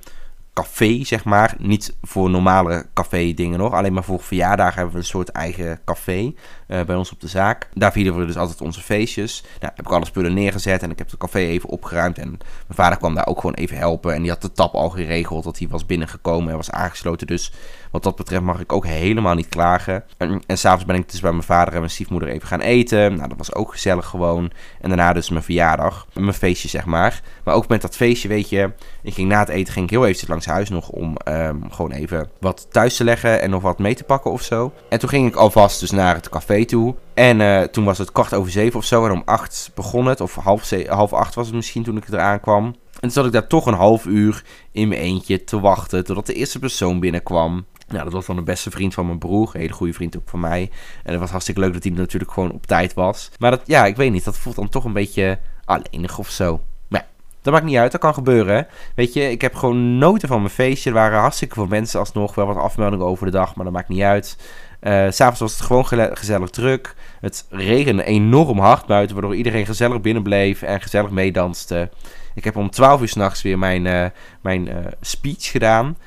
café, 0.53 1.03
zeg 1.03 1.24
maar. 1.24 1.55
Niet 1.60 1.96
voor 2.01 2.29
normale 2.29 2.86
café 2.93 3.34
dingen 3.34 3.60
nog. 3.60 3.74
Alleen 3.74 3.93
maar 3.93 4.03
voor 4.03 4.22
verjaardagen 4.22 4.75
hebben 4.75 4.93
we 4.93 5.00
een 5.00 5.05
soort 5.05 5.29
eigen 5.29 5.79
café 5.86 6.34
uh, 6.67 6.81
bij 6.81 6.95
ons 6.95 7.12
op 7.12 7.21
de 7.21 7.27
zaak. 7.27 7.69
Daar 7.74 7.91
vieren 7.91 8.19
we 8.19 8.25
dus 8.25 8.38
altijd 8.38 8.62
onze 8.62 8.81
feestjes. 8.81 9.43
Nou, 9.59 9.74
heb 9.75 9.86
ik 9.86 9.91
alle 9.91 10.05
spullen 10.05 10.33
neergezet 10.33 10.83
en 10.83 10.91
ik 10.91 10.97
heb 10.97 11.09
het 11.09 11.19
café 11.19 11.39
even 11.39 11.69
opgeruimd. 11.69 12.17
En 12.17 12.29
mijn 12.29 12.39
vader 12.69 12.97
kwam 12.97 13.15
daar 13.15 13.27
ook 13.27 13.39
gewoon 13.39 13.55
even 13.55 13.77
helpen. 13.77 14.13
En 14.13 14.21
die 14.21 14.31
had 14.31 14.41
de 14.41 14.51
tap 14.51 14.74
al 14.74 14.89
geregeld 14.89 15.43
dat 15.43 15.59
hij 15.59 15.67
was 15.67 15.86
binnengekomen 15.86 16.50
en 16.50 16.55
was 16.55 16.71
aangesloten. 16.71 17.27
Dus 17.27 17.53
wat 17.91 18.03
dat 18.03 18.15
betreft 18.15 18.41
mag 18.43 18.59
ik 18.59 18.74
ook 18.74 18.86
helemaal 18.86 19.36
niet 19.36 19.50
klagen. 19.50 20.03
En, 20.17 20.41
en 20.47 20.57
s'avonds 20.57 20.86
ben 20.86 20.95
ik 20.95 21.12
dus 21.12 21.19
bij 21.19 21.31
mijn 21.31 21.43
vader 21.43 21.74
en 21.74 21.79
mijn 21.79 21.91
stiefmoeder 21.91 22.29
even 22.29 22.47
gaan 22.47 22.62
eten. 22.62 23.15
Nou, 23.15 23.29
dat 23.29 23.38
was 23.38 23.53
ook 23.53 23.71
gezellig 23.71 24.05
gewoon. 24.05 24.51
En 24.81 24.89
daarna 24.89 25.13
dus 25.13 25.29
mijn 25.29 25.43
verjaardag. 25.43 26.07
Mijn 26.13 26.33
feestje, 26.33 26.67
zeg 26.67 26.86
maar. 26.86 27.21
Maar 27.43 27.55
ook 27.55 27.67
met 27.67 27.81
dat 27.81 27.95
feestje, 27.95 28.27
weet 28.27 28.50
je. 28.50 28.71
Ik 29.01 29.13
ging 29.13 29.29
na 29.29 29.39
het 29.39 29.50
eten 29.50 29.74
ging 29.74 29.86
ik 29.86 29.91
heel 29.91 30.03
eventjes 30.03 30.29
langs 30.29 30.45
huis 30.45 30.69
nog 30.69 30.89
om 30.89 31.15
um, 31.27 31.71
gewoon 31.71 31.91
even 31.91 32.29
wat 32.39 32.67
thuis 32.71 32.95
te 32.95 33.03
leggen 33.03 33.41
en 33.41 33.50
nog 33.50 33.62
wat 33.62 33.79
mee 33.79 33.95
te 33.95 34.03
pakken 34.03 34.31
of 34.31 34.41
zo. 34.41 34.74
En 34.89 35.00
toen 35.00 35.09
ging 35.09 35.27
ik 35.27 35.36
alvast 35.36 35.79
dus 35.79 35.91
naar 35.91 36.15
het 36.15 36.29
café 36.29 36.57
toe. 36.66 36.96
En 37.14 37.40
uh, 37.40 37.62
toen 37.62 37.86
was 37.86 37.98
het 37.98 38.12
kwart 38.12 38.34
over 38.34 38.52
zeven 38.52 38.80
of 38.80 38.86
zo. 38.86 39.06
En 39.06 39.12
om 39.12 39.22
acht 39.26 39.72
begon 39.76 40.06
het. 40.06 40.22
Of 40.22 40.36
half, 40.36 40.72
half 40.88 41.14
acht 41.14 41.36
was 41.36 41.46
het 41.46 41.56
misschien 41.56 41.84
toen 41.84 41.98
ik 41.98 42.08
eraan 42.08 42.40
kwam. 42.40 42.66
En 42.66 43.00
toen 43.00 43.12
zat 43.12 43.26
ik 43.26 43.32
daar 43.32 43.48
toch 43.48 43.66
een 43.66 43.74
half 43.74 44.06
uur 44.06 44.44
in 44.72 44.88
mijn 44.88 45.02
eentje 45.02 45.44
te 45.44 45.60
wachten. 45.60 46.06
Totdat 46.06 46.26
de 46.26 46.34
eerste 46.34 46.60
persoon 46.60 47.00
binnenkwam. 47.00 47.66
Nou, 47.88 48.04
dat 48.04 48.14
was 48.14 48.26
dan 48.26 48.36
de 48.36 48.42
beste 48.42 48.72
vriend 48.72 48.94
van 48.94 49.06
mijn 49.06 49.18
broer. 49.18 49.50
Een 49.54 49.62
hele 49.62 49.74
goede 49.74 49.94
vriend 49.94 50.18
ook 50.18 50.30
van 50.30 50.40
mij. 50.40 50.70
En 51.04 51.12
het 51.12 51.20
was 51.20 51.30
hartstikke 51.30 51.62
leuk 51.62 51.74
dat 51.74 51.84
hij 51.84 51.92
natuurlijk 51.92 52.32
gewoon 52.32 52.52
op 52.52 52.66
tijd 52.66 52.94
was. 52.94 53.32
Maar 53.38 53.52
dat, 53.52 53.62
ja, 53.66 53.86
ik 53.86 53.96
weet 53.96 54.12
niet. 54.12 54.24
Dat 54.24 54.38
voelt 54.38 54.56
dan 54.56 54.70
toch 54.70 54.84
een 54.84 54.94
beetje 54.94 55.40
alleenig 55.66 56.18
of 56.18 56.30
zo. 56.30 56.62
Dat 57.48 57.56
maakt 57.56 57.68
niet 57.68 57.77
uit. 57.77 57.92
Dat 57.92 58.01
kan 58.01 58.13
gebeuren. 58.13 58.68
Weet 58.96 59.13
je, 59.13 59.32
ik 59.32 59.42
heb 59.42 59.56
gewoon 59.56 59.98
noten 59.98 60.27
van 60.27 60.39
mijn 60.39 60.54
feestje. 60.54 60.89
Er 60.89 60.96
waren 60.96 61.20
hartstikke 61.20 61.54
veel 61.54 61.68
mensen 61.68 62.00
alsnog. 62.00 62.36
Wel 62.36 62.46
wat 62.46 62.58
afmeldingen 62.58 63.06
over 63.06 63.25
de 63.25 63.32
dag, 63.32 63.56
maar 63.56 63.66
dat 63.66 63.74
maakt 63.74 63.88
niet 63.88 64.01
uit. 64.01 64.38
Uh, 64.82 65.06
S'avonds 65.10 65.39
was 65.39 65.51
het 65.51 65.62
gewoon 65.62 65.86
gezellig 66.18 66.50
druk. 66.50 66.96
Het 67.22 67.46
regende 67.50 68.04
enorm 68.04 68.60
hard 68.60 68.86
buiten, 68.86 69.16
waardoor 69.16 69.36
iedereen 69.36 69.66
gezellig 69.66 70.01
binnen 70.01 70.24
bleef 70.24 70.62
en 70.62 70.82
gezellig 70.82 71.10
meedanste. 71.10 71.89
Ik 72.36 72.44
heb 72.44 72.56
om 72.56 72.70
12 72.70 73.01
uur 73.01 73.08
s'nachts 73.08 73.42
weer 73.42 73.60
mijn, 73.60 73.86
uh, 73.86 74.06
mijn 74.41 74.67
uh, 74.67 74.76
speech 75.02 75.52
gedaan. 75.52 75.98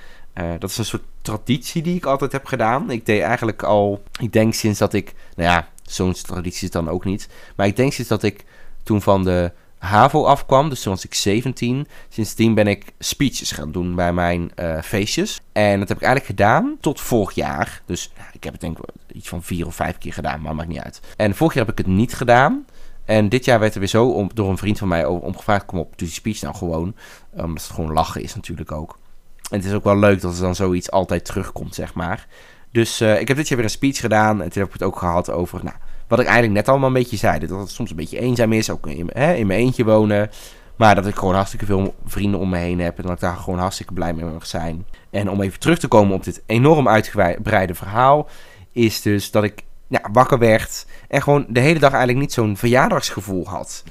dat 0.58 0.70
is 0.70 0.78
een 0.78 0.84
soort 0.84 1.02
traditie 1.22 1.82
die 1.82 1.96
ik 1.96 2.06
altijd 2.06 2.32
heb 2.32 2.46
gedaan. 2.46 2.90
Ik 2.90 3.06
deed 3.06 3.22
eigenlijk 3.22 3.62
al, 3.62 4.02
ik 4.20 4.32
denk 4.32 4.54
sinds 4.54 4.78
dat 4.78 4.92
ik, 4.92 5.14
nou 5.36 5.50
ja, 5.50 5.68
zo'n 5.82 6.12
traditie 6.12 6.64
is 6.64 6.70
dan 6.70 6.88
ook 6.88 7.04
niet. 7.04 7.28
Maar 7.56 7.66
ik 7.66 7.76
denk 7.76 7.92
sinds 7.92 8.10
dat 8.10 8.22
ik 8.22 8.44
toen 8.82 9.02
van 9.02 9.24
de 9.24 9.52
HAVO 9.80 10.24
afkwam, 10.24 10.68
dus 10.68 10.82
toen 10.82 10.92
was 10.92 11.04
ik 11.04 11.14
17. 11.14 11.86
Sindsdien 12.08 12.54
ben 12.54 12.66
ik 12.66 12.92
speeches 12.98 13.52
gaan 13.52 13.72
doen 13.72 13.94
bij 13.94 14.12
mijn 14.12 14.52
uh, 14.56 14.82
feestjes. 14.82 15.40
En 15.52 15.78
dat 15.78 15.88
heb 15.88 15.96
ik 15.96 16.02
eigenlijk 16.02 16.38
gedaan 16.38 16.76
tot 16.80 17.00
vorig 17.00 17.34
jaar. 17.34 17.82
Dus 17.86 18.12
ja, 18.16 18.24
ik 18.32 18.44
heb 18.44 18.52
het 18.52 18.60
denk 18.60 18.78
ik 18.78 18.84
iets 19.12 19.28
van 19.28 19.42
vier 19.42 19.66
of 19.66 19.74
vijf 19.74 19.98
keer 19.98 20.12
gedaan, 20.12 20.40
maar 20.40 20.54
maakt 20.54 20.68
niet 20.68 20.80
uit. 20.80 21.00
En 21.16 21.34
vorig 21.34 21.54
jaar 21.54 21.66
heb 21.66 21.78
ik 21.78 21.86
het 21.86 21.94
niet 21.94 22.14
gedaan. 22.14 22.64
En 23.04 23.28
dit 23.28 23.44
jaar 23.44 23.60
werd 23.60 23.74
er 23.74 23.80
weer 23.80 23.88
zo 23.88 24.06
om, 24.06 24.30
door 24.34 24.50
een 24.50 24.58
vriend 24.58 24.78
van 24.78 24.88
mij 24.88 25.06
om 25.06 25.36
gevraagd: 25.36 25.64
kom 25.64 25.78
op, 25.78 25.98
doe 25.98 26.08
die 26.08 26.16
speech 26.16 26.40
nou 26.40 26.54
gewoon. 26.54 26.94
Omdat 27.30 27.62
het 27.62 27.72
gewoon 27.72 27.92
lachen 27.92 28.22
is 28.22 28.34
natuurlijk 28.34 28.72
ook. 28.72 28.98
En 29.50 29.56
het 29.56 29.64
is 29.64 29.72
ook 29.72 29.84
wel 29.84 29.98
leuk 29.98 30.20
dat 30.20 30.34
er 30.34 30.40
dan 30.40 30.54
zoiets 30.54 30.90
altijd 30.90 31.24
terugkomt, 31.24 31.74
zeg 31.74 31.94
maar. 31.94 32.26
Dus 32.72 33.00
uh, 33.00 33.20
ik 33.20 33.28
heb 33.28 33.36
dit 33.36 33.48
jaar 33.48 33.56
weer 33.56 33.66
een 33.66 33.74
speech 33.74 34.00
gedaan. 34.00 34.42
En 34.42 34.50
toen 34.50 34.62
heb 34.62 34.66
ik 34.66 34.72
het 34.72 34.82
ook 34.82 34.98
gehad 34.98 35.30
over, 35.30 35.64
nou, 35.64 35.76
wat 36.10 36.18
ik 36.20 36.26
eigenlijk 36.26 36.54
net 36.54 36.68
allemaal 36.68 36.88
een 36.88 36.94
beetje 36.94 37.16
zei. 37.16 37.38
Dat 37.38 37.58
het 37.58 37.70
soms 37.70 37.90
een 37.90 37.96
beetje 37.96 38.18
eenzaam 38.18 38.52
is, 38.52 38.70
ook 38.70 38.86
in, 38.86 39.10
hè, 39.12 39.34
in 39.34 39.46
mijn 39.46 39.60
eentje 39.60 39.84
wonen. 39.84 40.30
Maar 40.76 40.94
dat 40.94 41.06
ik 41.06 41.14
gewoon 41.14 41.34
hartstikke 41.34 41.66
veel 41.66 41.94
vrienden 42.04 42.40
om 42.40 42.48
me 42.48 42.58
heen 42.58 42.80
heb. 42.80 42.96
En 42.96 43.02
dat 43.02 43.12
ik 43.12 43.20
daar 43.20 43.36
gewoon 43.36 43.58
hartstikke 43.58 43.92
blij 43.92 44.12
mee 44.12 44.24
mag 44.24 44.46
zijn. 44.46 44.86
En 45.10 45.30
om 45.30 45.40
even 45.40 45.60
terug 45.60 45.78
te 45.78 45.88
komen 45.88 46.14
op 46.14 46.24
dit 46.24 46.42
enorm 46.46 46.88
uitgebreide 46.88 47.74
verhaal. 47.74 48.28
Is 48.72 49.02
dus 49.02 49.30
dat 49.30 49.44
ik 49.44 49.64
wakker 50.12 50.38
werd. 50.38 50.86
En 51.08 51.22
gewoon 51.22 51.46
de 51.48 51.60
hele 51.60 51.78
dag 51.78 51.90
eigenlijk 51.90 52.20
niet 52.20 52.32
zo'n 52.32 52.56
verjaardagsgevoel 52.56 53.48
had. 53.48 53.82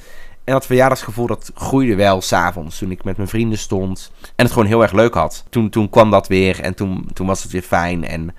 En 0.43 0.55
dat 0.55 0.65
verjaardagsgevoel 0.65 1.27
dat 1.27 1.51
groeide 1.53 1.95
wel 1.95 2.21
s'avonds 2.21 2.77
toen 2.77 2.91
ik 2.91 3.03
met 3.03 3.17
mijn 3.17 3.29
vrienden 3.29 3.57
stond. 3.57 4.11
En 4.21 4.43
het 4.43 4.51
gewoon 4.51 4.67
heel 4.67 4.81
erg 4.81 4.91
leuk 4.91 5.13
had. 5.13 5.43
Toen, 5.49 5.69
toen 5.69 5.89
kwam 5.89 6.11
dat 6.11 6.27
weer 6.27 6.61
en 6.61 6.75
toen, 6.75 7.09
toen 7.13 7.27
was 7.27 7.43
het 7.43 7.51
weer 7.51 7.61
fijn. 7.61 8.07
En 8.07 8.35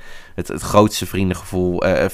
het, 0.49 0.63
grootste 0.63 1.07
vriendengevoel, 1.07 1.87
uh, 1.87 2.05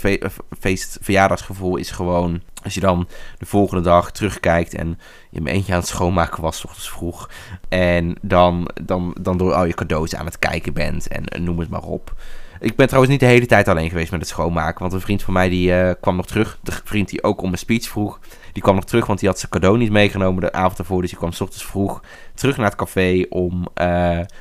feest, 0.59 0.99
verjaardagsgevoel 1.01 1.77
is 1.77 1.91
gewoon... 1.91 2.41
Als 2.62 2.75
je 2.75 2.81
dan 2.81 3.09
de 3.39 3.47
volgende 3.47 3.83
dag 3.83 4.12
terugkijkt 4.12 4.75
en 4.75 4.99
je 5.31 5.41
een 5.41 5.47
eentje 5.47 5.73
aan 5.73 5.79
het 5.79 5.89
schoonmaken 5.89 6.43
was, 6.43 6.65
ochtends 6.65 6.91
vroeg. 6.91 7.31
En 7.69 8.17
dan, 8.23 8.69
dan, 8.83 9.17
dan 9.21 9.37
door 9.37 9.53
al 9.53 9.65
je 9.65 9.75
cadeaus 9.75 10.15
aan 10.15 10.27
het 10.27 10.39
kijken 10.39 10.73
bent 10.73 11.09
en 11.09 11.45
noem 11.45 11.59
het 11.59 11.69
maar 11.69 11.83
op. 11.83 12.15
Ik 12.61 12.77
ben 12.77 12.87
trouwens 12.87 13.12
niet 13.12 13.23
de 13.23 13.27
hele 13.27 13.47
tijd 13.47 13.69
alleen 13.69 13.89
geweest 13.89 14.11
met 14.11 14.21
het 14.21 14.29
schoonmaken. 14.29 14.81
Want 14.81 14.93
een 14.93 15.01
vriend 15.01 15.23
van 15.23 15.33
mij 15.33 15.49
die 15.49 15.95
kwam 15.95 16.17
nog 16.17 16.27
terug. 16.27 16.59
De 16.62 16.73
vriend 16.85 17.09
die 17.09 17.23
ook 17.23 17.43
om 17.43 17.53
een 17.53 17.59
speech 17.59 17.89
vroeg. 17.89 18.21
Die 18.53 18.62
kwam 18.62 18.75
nog 18.75 18.85
terug, 18.85 19.07
want 19.07 19.19
die 19.19 19.29
had 19.29 19.39
zijn 19.39 19.51
cadeau 19.51 19.79
niet 19.79 19.91
meegenomen 19.91 20.41
de 20.41 20.53
avond 20.53 20.79
ervoor. 20.79 21.01
Dus 21.01 21.11
die 21.11 21.19
kwam 21.19 21.33
s 21.33 21.41
ochtends 21.41 21.65
vroeg 21.65 22.03
terug 22.35 22.57
naar 22.57 22.67
het 22.67 22.75
café 22.75 23.27
om, 23.29 23.67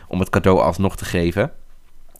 om 0.07 0.19
het 0.19 0.29
cadeau 0.29 0.61
alsnog 0.61 0.97
te 0.97 1.05
geven. 1.05 1.51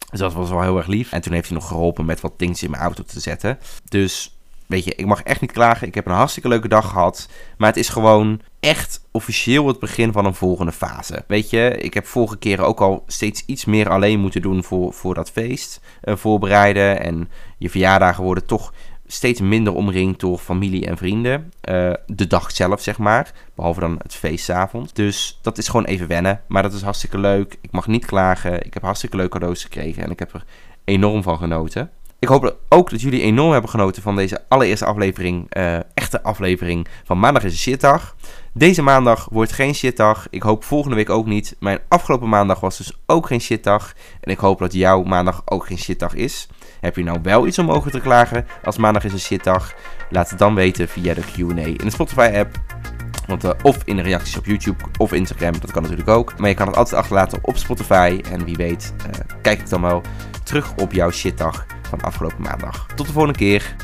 Dus 0.10 0.20
dat 0.20 0.34
was 0.34 0.50
wel 0.50 0.62
heel 0.62 0.78
erg 0.78 0.88
lief. 0.88 1.12
En 1.12 1.22
toen 1.22 1.34
heeft 1.34 1.48
hij 1.50 1.58
nog 1.58 1.68
geholpen 1.68 2.06
met 2.06 2.22
wat 2.22 2.34
dingen 2.40 2.62
in 2.62 2.70
mijn 2.70 2.84
auto 2.84 3.04
te 3.04 3.20
zetten. 3.20 3.60
Dus 3.90 4.36
weet 4.66 4.84
je, 4.84 4.96
ik 4.96 5.06
mag 5.06 5.24
echt 5.24 5.42
niet 5.42 5.52
klagen. 5.52 5.88
Ik 5.88 5.96
heb 5.96 6.06
een 6.06 6.14
hartstikke 6.14 6.48
leuke 6.48 6.68
dag 6.68 6.90
gehad. 6.90 7.30
Maar 7.58 7.68
het 7.68 7.78
is 7.78 7.90
gewoon 7.90 8.42
echt 8.60 9.02
officieel 9.12 9.68
het 9.68 9.80
begin 9.80 10.12
van 10.12 10.26
een 10.26 10.36
volgende 10.36 10.72
fase. 10.72 11.24
Weet 11.28 11.50
je, 11.50 11.78
ik 11.78 11.94
heb 11.94 12.06
vorige 12.06 12.38
keren 12.38 12.66
ook 12.66 12.82
al 12.82 13.04
steeds 13.08 13.44
iets 13.46 13.66
meer 13.66 13.90
alleen 13.90 14.20
moeten 14.20 14.42
doen 14.42 14.64
voor, 14.64 14.94
voor 14.94 15.14
dat 15.14 15.32
feest 15.32 15.82
uh, 16.04 16.16
voorbereiden. 16.16 17.02
En 17.02 17.30
je 17.58 17.70
verjaardagen 17.70 18.24
worden 18.24 18.46
toch 18.46 18.74
steeds 19.08 19.42
minder 19.42 19.74
omringd 19.74 20.20
door 20.20 20.38
familie 20.38 20.86
en 20.86 20.98
vrienden. 20.98 21.52
Uh, 21.70 21.94
de 22.06 22.28
dag 22.28 22.52
zelf, 22.52 22.82
zeg 22.82 22.98
maar. 22.98 23.32
Behalve 23.56 23.80
dan 23.80 24.00
het 24.02 24.16
feestavond. 24.16 24.96
Dus 24.96 25.40
dat 25.42 25.58
is 25.58 25.68
gewoon 25.68 25.86
even 25.86 26.08
wennen. 26.08 26.42
Maar 26.48 26.64
dat 26.64 26.74
is 26.74 26.82
hartstikke 26.82 27.18
leuk. 27.18 27.58
Ik 27.62 27.72
mag 27.72 27.88
niet 27.88 28.06
klagen. 28.06 28.66
Ik 28.66 28.74
heb 28.74 28.84
hartstikke 28.84 29.16
leuke 29.16 29.40
cadeaus 29.40 29.64
gekregen. 29.64 30.04
En 30.04 30.12
ik 30.12 30.20
heb 30.20 30.34
er 30.34 30.46
enorm 30.84 31.24
van 31.24 31.38
genoten. 31.38 31.92
Ik 32.20 32.28
hoop 32.28 32.58
ook 32.70 32.90
dat 32.90 33.02
jullie 33.02 33.22
enorm 33.22 33.52
hebben 33.52 33.70
genoten 33.70 34.02
van 34.02 34.16
deze 34.16 34.44
allereerste 34.48 34.86
aflevering, 34.86 35.56
uh, 35.58 35.76
echte 35.94 36.24
aflevering 36.24 36.88
van 37.04 37.20
Maandag 37.20 37.44
is 37.44 37.52
een 37.52 37.58
shitdag. 37.58 38.16
Deze 38.54 38.82
maandag 38.82 39.28
wordt 39.32 39.52
geen 39.52 39.76
shitdag. 39.76 40.28
Ik 40.30 40.42
hoop 40.42 40.64
volgende 40.64 40.96
week 40.96 41.10
ook 41.10 41.26
niet. 41.26 41.56
Mijn 41.60 41.80
afgelopen 41.88 42.30
maandag 42.30 42.60
was 42.60 42.78
dus 42.78 42.94
ook 43.06 43.28
geen 43.28 43.42
shitdag. 43.42 43.94
En 44.22 44.32
ik 44.32 44.38
hoop 44.38 44.60
dat 44.60 44.74
jouw 44.74 45.04
maandag 45.04 45.42
ook 45.46 45.66
geen 45.66 45.78
shitdag 45.78 46.14
is. 46.14 46.48
Heb 46.86 46.96
je 46.96 47.04
nou 47.04 47.20
wel 47.22 47.48
iets 47.48 47.60
om 47.60 47.72
over 47.72 47.92
te 47.92 48.00
klagen 48.00 48.46
als 48.64 48.78
maandag 48.78 49.04
is 49.04 49.14
een 49.14 49.20
shitdag? 49.20 49.74
Laat 50.10 50.30
het 50.30 50.40
dan 50.40 50.56
weten 50.56 50.88
via 50.88 51.14
de 51.14 51.22
Q&A 51.22 51.66
in 51.66 51.78
de 51.78 51.90
Spotify 51.90 52.32
app. 52.36 52.56
Want, 53.28 53.44
uh, 53.44 53.52
of 53.62 53.78
in 53.86 53.96
de 53.96 54.02
reacties 54.02 54.38
op 54.38 54.46
YouTube 54.46 54.84
of 54.98 55.14
Instagram, 55.14 55.60
dat 55.60 55.72
kan 55.72 55.82
natuurlijk 55.82 56.10
ook. 56.10 56.40
Maar 56.40 56.50
je 56.50 56.56
kan 56.56 56.68
het 56.68 56.76
altijd 56.76 56.96
achterlaten 56.96 57.40
op 57.42 57.58
Spotify. 57.58 58.22
En 58.32 58.46
wie 58.46 58.56
weet, 58.56 58.94
uh, 58.98 59.20
kijk 59.42 59.60
ik 59.60 59.70
dan 59.70 59.82
wel 59.82 60.02
terug 60.44 60.76
op 60.76 60.92
jouw 60.92 61.12
shitdag 61.12 61.66
van 61.90 62.02
afgelopen 62.02 62.42
maandag. 62.42 62.86
Tot 62.96 63.06
de 63.06 63.14
volgende 63.14 63.38
keer. 63.38 63.76